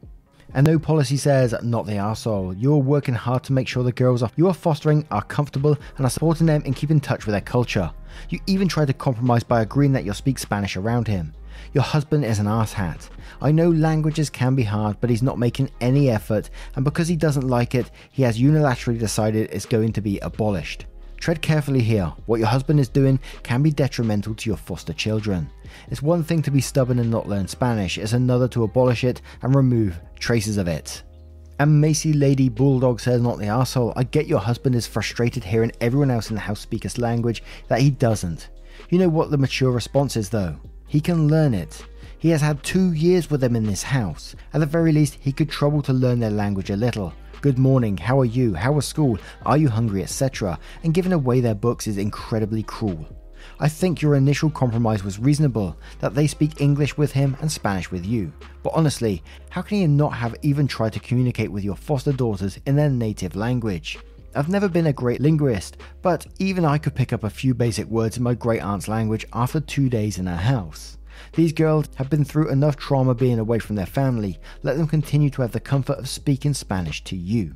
And 0.54 0.66
no 0.66 0.80
policy 0.80 1.18
says 1.18 1.54
not 1.62 1.86
the 1.86 1.98
asshole. 1.98 2.54
You're 2.54 2.78
working 2.78 3.14
hard 3.14 3.44
to 3.44 3.54
make 3.54 3.68
sure 3.68 3.84
the 3.84 3.92
girls 3.92 4.24
you 4.36 4.48
are 4.48 4.54
fostering 4.54 5.06
are 5.12 5.24
comfortable 5.24 5.78
and 5.98 6.06
are 6.06 6.10
supporting 6.10 6.48
them 6.48 6.62
in 6.64 6.74
keeping 6.74 6.98
in 6.98 7.02
touch 7.02 7.26
with 7.26 7.34
their 7.34 7.42
culture. 7.42 7.92
You 8.30 8.40
even 8.48 8.68
try 8.68 8.86
to 8.86 8.94
compromise 8.94 9.44
by 9.44 9.62
agreeing 9.62 9.92
that 9.94 10.06
you'll 10.06 10.14
speak 10.14 10.40
Spanish 10.40 10.78
around 10.78 11.08
him. 11.08 11.34
Your 11.74 11.84
husband 11.84 12.24
is 12.24 12.40
an 12.40 12.46
asshat. 12.46 13.10
I 13.42 13.52
know 13.52 13.70
languages 13.70 14.30
can 14.30 14.56
be 14.56 14.64
hard, 14.64 14.98
but 15.02 15.10
he's 15.10 15.24
not 15.24 15.40
making 15.40 15.70
any 15.82 16.10
effort, 16.10 16.50
and 16.76 16.86
because 16.86 17.08
he 17.08 17.16
doesn't 17.16 17.48
like 17.48 17.76
it, 17.76 17.92
he 18.12 18.24
has 18.24 18.40
unilaterally 18.40 19.00
decided 19.00 19.50
it's 19.52 19.66
going 19.66 19.92
to 19.94 20.02
be 20.02 20.20
abolished. 20.20 20.86
Tread 21.18 21.42
carefully 21.42 21.82
here. 21.82 22.14
What 22.26 22.40
your 22.40 22.48
husband 22.48 22.80
is 22.80 22.90
doing 22.90 23.20
can 23.44 23.62
be 23.62 23.72
detrimental 23.72 24.36
to 24.36 24.50
your 24.50 24.58
foster 24.58 24.94
children. 24.94 25.50
It's 25.90 26.02
one 26.02 26.24
thing 26.24 26.42
to 26.44 26.52
be 26.52 26.62
stubborn 26.62 27.00
and 27.00 27.12
not 27.12 27.28
learn 27.28 27.48
Spanish, 27.48 27.98
it's 27.98 28.14
another 28.14 28.48
to 28.50 28.64
abolish 28.64 29.04
it 29.04 29.22
and 29.42 29.56
remove 29.56 30.00
traces 30.20 30.58
of 30.58 30.68
it. 30.68 31.04
And 31.60 31.82
Macy 31.82 32.14
Lady 32.14 32.50
Bulldog 32.50 33.00
says, 33.00 33.22
Not 33.22 33.40
the 33.40 33.48
asshole. 33.48 33.94
I 33.96 34.04
get 34.04 34.28
your 34.28 34.40
husband 34.40 34.76
is 34.76 34.86
frustrated 34.86 35.44
hearing 35.44 35.72
everyone 35.82 36.12
else 36.12 36.30
in 36.30 36.36
the 36.36 36.42
house 36.42 36.60
speak 36.60 36.84
his 36.84 37.00
language 37.00 37.42
that 37.68 37.82
he 37.82 37.90
doesn't. 37.90 38.50
You 38.90 39.00
know 39.00 39.10
what 39.10 39.32
the 39.32 39.40
mature 39.40 39.72
response 39.72 40.16
is, 40.16 40.30
though? 40.30 40.56
He 40.88 41.02
can 41.02 41.28
learn 41.28 41.56
it. 41.56 41.84
He 42.20 42.30
has 42.30 42.42
had 42.42 42.64
two 42.64 42.94
years 42.94 43.30
with 43.30 43.42
them 43.42 43.56
in 43.56 43.66
this 43.66 43.84
house. 43.84 44.36
At 44.54 44.60
the 44.60 44.66
very 44.66 44.92
least, 44.92 45.18
he 45.20 45.32
could 45.32 45.50
trouble 45.50 45.82
to 45.84 45.94
learn 45.94 46.20
their 46.20 46.30
language 46.30 46.70
a 46.70 46.76
little. 46.76 47.14
Good 47.40 47.60
morning, 47.60 47.98
how 47.98 48.20
are 48.20 48.26
you, 48.26 48.56
how 48.56 48.72
was 48.72 48.88
school, 48.88 49.20
are 49.46 49.58
you 49.58 49.70
hungry, 49.70 50.02
etc. 50.02 50.58
And 50.84 50.92
giving 50.92 51.14
away 51.14 51.40
their 51.40 51.54
books 51.54 51.86
is 51.86 52.00
incredibly 52.00 52.64
cruel. 52.64 53.06
I 53.60 53.70
think 53.70 54.02
your 54.02 54.16
initial 54.16 54.50
compromise 54.50 55.04
was 55.04 55.20
reasonable, 55.20 55.78
that 56.00 56.16
they 56.16 56.26
speak 56.26 56.60
English 56.60 56.98
with 56.98 57.12
him 57.12 57.38
and 57.40 57.52
Spanish 57.52 57.92
with 57.92 58.08
you. 58.08 58.34
But 58.64 58.74
honestly, 58.74 59.22
how 59.52 59.62
can 59.62 59.78
you 59.78 59.88
not 59.88 60.14
have 60.14 60.36
even 60.42 60.66
tried 60.66 60.94
to 60.94 61.00
communicate 61.00 61.52
with 61.52 61.64
your 61.64 61.76
foster 61.76 62.12
daughters 62.12 62.60
in 62.66 62.76
their 62.76 62.90
native 62.90 63.36
language? 63.36 64.00
I've 64.34 64.50
never 64.50 64.68
been 64.68 64.88
a 64.88 64.94
great 64.94 65.22
linguist, 65.22 65.78
but 66.02 66.26
even 66.40 66.66
I 66.66 66.80
could 66.80 66.96
pick 66.96 67.14
up 67.14 67.24
a 67.24 67.30
few 67.30 67.54
basic 67.54 67.86
words 67.88 68.18
in 68.18 68.24
my 68.24 68.34
great 68.34 68.64
aunt's 68.64 68.88
language 68.88 69.28
after 69.32 69.60
two 69.60 69.90
days 69.90 70.18
in 70.18 70.26
her 70.26 70.36
house. 70.36 70.98
These 71.34 71.54
girls 71.54 71.88
have 71.96 72.10
been 72.10 72.24
through 72.24 72.50
enough 72.50 72.78
trauma 72.78 73.14
being 73.14 73.40
away 73.40 73.60
from 73.60 73.76
their 73.76 73.86
family, 73.86 74.40
let 74.64 74.78
them 74.78 74.88
continue 74.88 75.30
to 75.32 75.42
have 75.42 75.52
the 75.52 75.60
comfort 75.60 76.00
of 76.00 76.10
speaking 76.10 76.54
Spanish 76.54 77.04
to 77.06 77.16
you. 77.16 77.56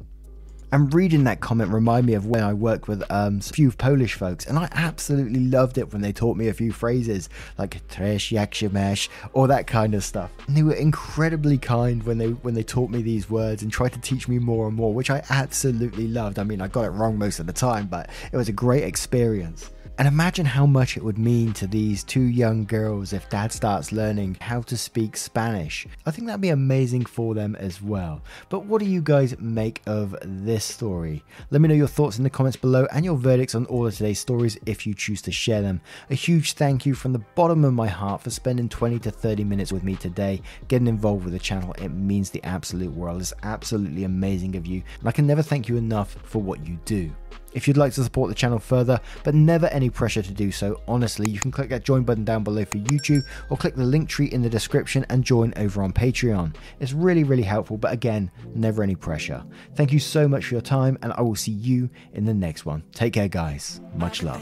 And 0.73 0.93
reading 0.93 1.25
that 1.25 1.41
comment 1.41 1.69
reminded 1.69 2.07
me 2.07 2.13
of 2.13 2.27
when 2.27 2.43
I 2.43 2.53
worked 2.53 2.87
with 2.87 3.03
um, 3.11 3.39
a 3.39 3.41
few 3.41 3.71
Polish 3.71 4.13
folks, 4.13 4.45
and 4.45 4.57
I 4.57 4.69
absolutely 4.71 5.41
loved 5.41 5.77
it 5.77 5.91
when 5.91 6.01
they 6.01 6.13
taught 6.13 6.37
me 6.37 6.47
a 6.47 6.53
few 6.53 6.71
phrases 6.71 7.27
like 7.57 7.85
"tresh 7.89 8.31
się 8.31 9.09
or 9.33 9.47
that 9.49 9.67
kind 9.67 9.93
of 9.93 10.03
stuff. 10.05 10.31
And 10.47 10.55
they 10.55 10.63
were 10.63 10.73
incredibly 10.73 11.57
kind 11.57 12.01
when 12.03 12.17
they 12.17 12.29
when 12.29 12.53
they 12.53 12.63
taught 12.63 12.89
me 12.89 13.01
these 13.01 13.29
words 13.29 13.63
and 13.63 13.69
tried 13.69 13.91
to 13.93 13.99
teach 13.99 14.29
me 14.29 14.39
more 14.39 14.65
and 14.65 14.75
more, 14.77 14.93
which 14.93 15.09
I 15.09 15.21
absolutely 15.29 16.07
loved. 16.07 16.39
I 16.39 16.45
mean, 16.45 16.61
I 16.61 16.69
got 16.69 16.85
it 16.85 16.91
wrong 16.91 17.17
most 17.17 17.41
of 17.41 17.47
the 17.47 17.53
time, 17.53 17.87
but 17.87 18.09
it 18.31 18.37
was 18.37 18.47
a 18.47 18.53
great 18.53 18.85
experience. 18.85 19.71
And 20.01 20.07
imagine 20.07 20.47
how 20.47 20.65
much 20.65 20.97
it 20.97 21.03
would 21.03 21.19
mean 21.19 21.53
to 21.53 21.67
these 21.67 22.03
two 22.03 22.23
young 22.23 22.65
girls 22.65 23.13
if 23.13 23.29
dad 23.29 23.51
starts 23.51 23.91
learning 23.91 24.35
how 24.41 24.61
to 24.63 24.75
speak 24.75 25.15
Spanish. 25.15 25.85
I 26.07 26.09
think 26.09 26.25
that'd 26.25 26.41
be 26.41 26.49
amazing 26.49 27.05
for 27.05 27.35
them 27.35 27.55
as 27.57 27.83
well. 27.83 28.23
But 28.49 28.65
what 28.65 28.79
do 28.79 28.87
you 28.87 28.99
guys 28.99 29.37
make 29.39 29.79
of 29.85 30.15
this 30.23 30.65
story? 30.65 31.23
Let 31.51 31.61
me 31.61 31.67
know 31.67 31.75
your 31.75 31.85
thoughts 31.85 32.17
in 32.17 32.23
the 32.23 32.31
comments 32.31 32.57
below 32.57 32.87
and 32.91 33.05
your 33.05 33.15
verdicts 33.15 33.53
on 33.53 33.67
all 33.67 33.85
of 33.85 33.95
today's 33.95 34.19
stories 34.19 34.57
if 34.65 34.87
you 34.87 34.95
choose 34.95 35.21
to 35.21 35.31
share 35.31 35.61
them. 35.61 35.79
A 36.09 36.15
huge 36.15 36.53
thank 36.53 36.83
you 36.83 36.95
from 36.95 37.13
the 37.13 37.23
bottom 37.35 37.63
of 37.63 37.75
my 37.75 37.87
heart 37.87 38.23
for 38.23 38.31
spending 38.31 38.69
20 38.69 38.97
to 39.01 39.11
30 39.11 39.43
minutes 39.43 39.71
with 39.71 39.83
me 39.83 39.95
today, 39.95 40.41
getting 40.67 40.87
involved 40.87 41.25
with 41.25 41.33
the 41.33 41.39
channel. 41.39 41.73
It 41.73 41.89
means 41.89 42.31
the 42.31 42.43
absolute 42.43 42.91
world. 42.91 43.21
It's 43.21 43.33
absolutely 43.43 44.05
amazing 44.05 44.55
of 44.55 44.65
you, 44.65 44.81
and 44.97 45.07
I 45.07 45.11
can 45.11 45.27
never 45.27 45.43
thank 45.43 45.69
you 45.69 45.77
enough 45.77 46.17
for 46.23 46.41
what 46.41 46.65
you 46.65 46.79
do. 46.85 47.11
If 47.53 47.67
you'd 47.67 47.77
like 47.77 47.93
to 47.93 48.03
support 48.03 48.29
the 48.29 48.35
channel 48.35 48.59
further, 48.59 48.99
but 49.23 49.35
never 49.35 49.67
any 49.67 49.89
pressure 49.89 50.21
to 50.21 50.31
do 50.31 50.51
so, 50.51 50.81
honestly, 50.87 51.29
you 51.29 51.39
can 51.39 51.51
click 51.51 51.69
that 51.69 51.83
join 51.83 52.03
button 52.03 52.23
down 52.23 52.43
below 52.43 52.65
for 52.65 52.77
YouTube 52.77 53.23
or 53.49 53.57
click 53.57 53.75
the 53.75 53.83
Linktree 53.83 54.31
in 54.31 54.41
the 54.41 54.49
description 54.49 55.05
and 55.09 55.23
join 55.23 55.53
over 55.57 55.83
on 55.83 55.91
Patreon. 55.93 56.55
It's 56.79 56.93
really, 56.93 57.23
really 57.23 57.43
helpful, 57.43 57.77
but 57.77 57.93
again, 57.93 58.31
never 58.55 58.83
any 58.83 58.95
pressure. 58.95 59.43
Thank 59.75 59.91
you 59.91 59.99
so 59.99 60.27
much 60.27 60.45
for 60.45 60.55
your 60.55 60.61
time, 60.61 60.97
and 61.01 61.13
I 61.13 61.21
will 61.21 61.35
see 61.35 61.51
you 61.51 61.89
in 62.13 62.25
the 62.25 62.33
next 62.33 62.65
one. 62.65 62.83
Take 62.93 63.13
care, 63.13 63.27
guys. 63.27 63.81
Much 63.95 64.23
love. 64.23 64.41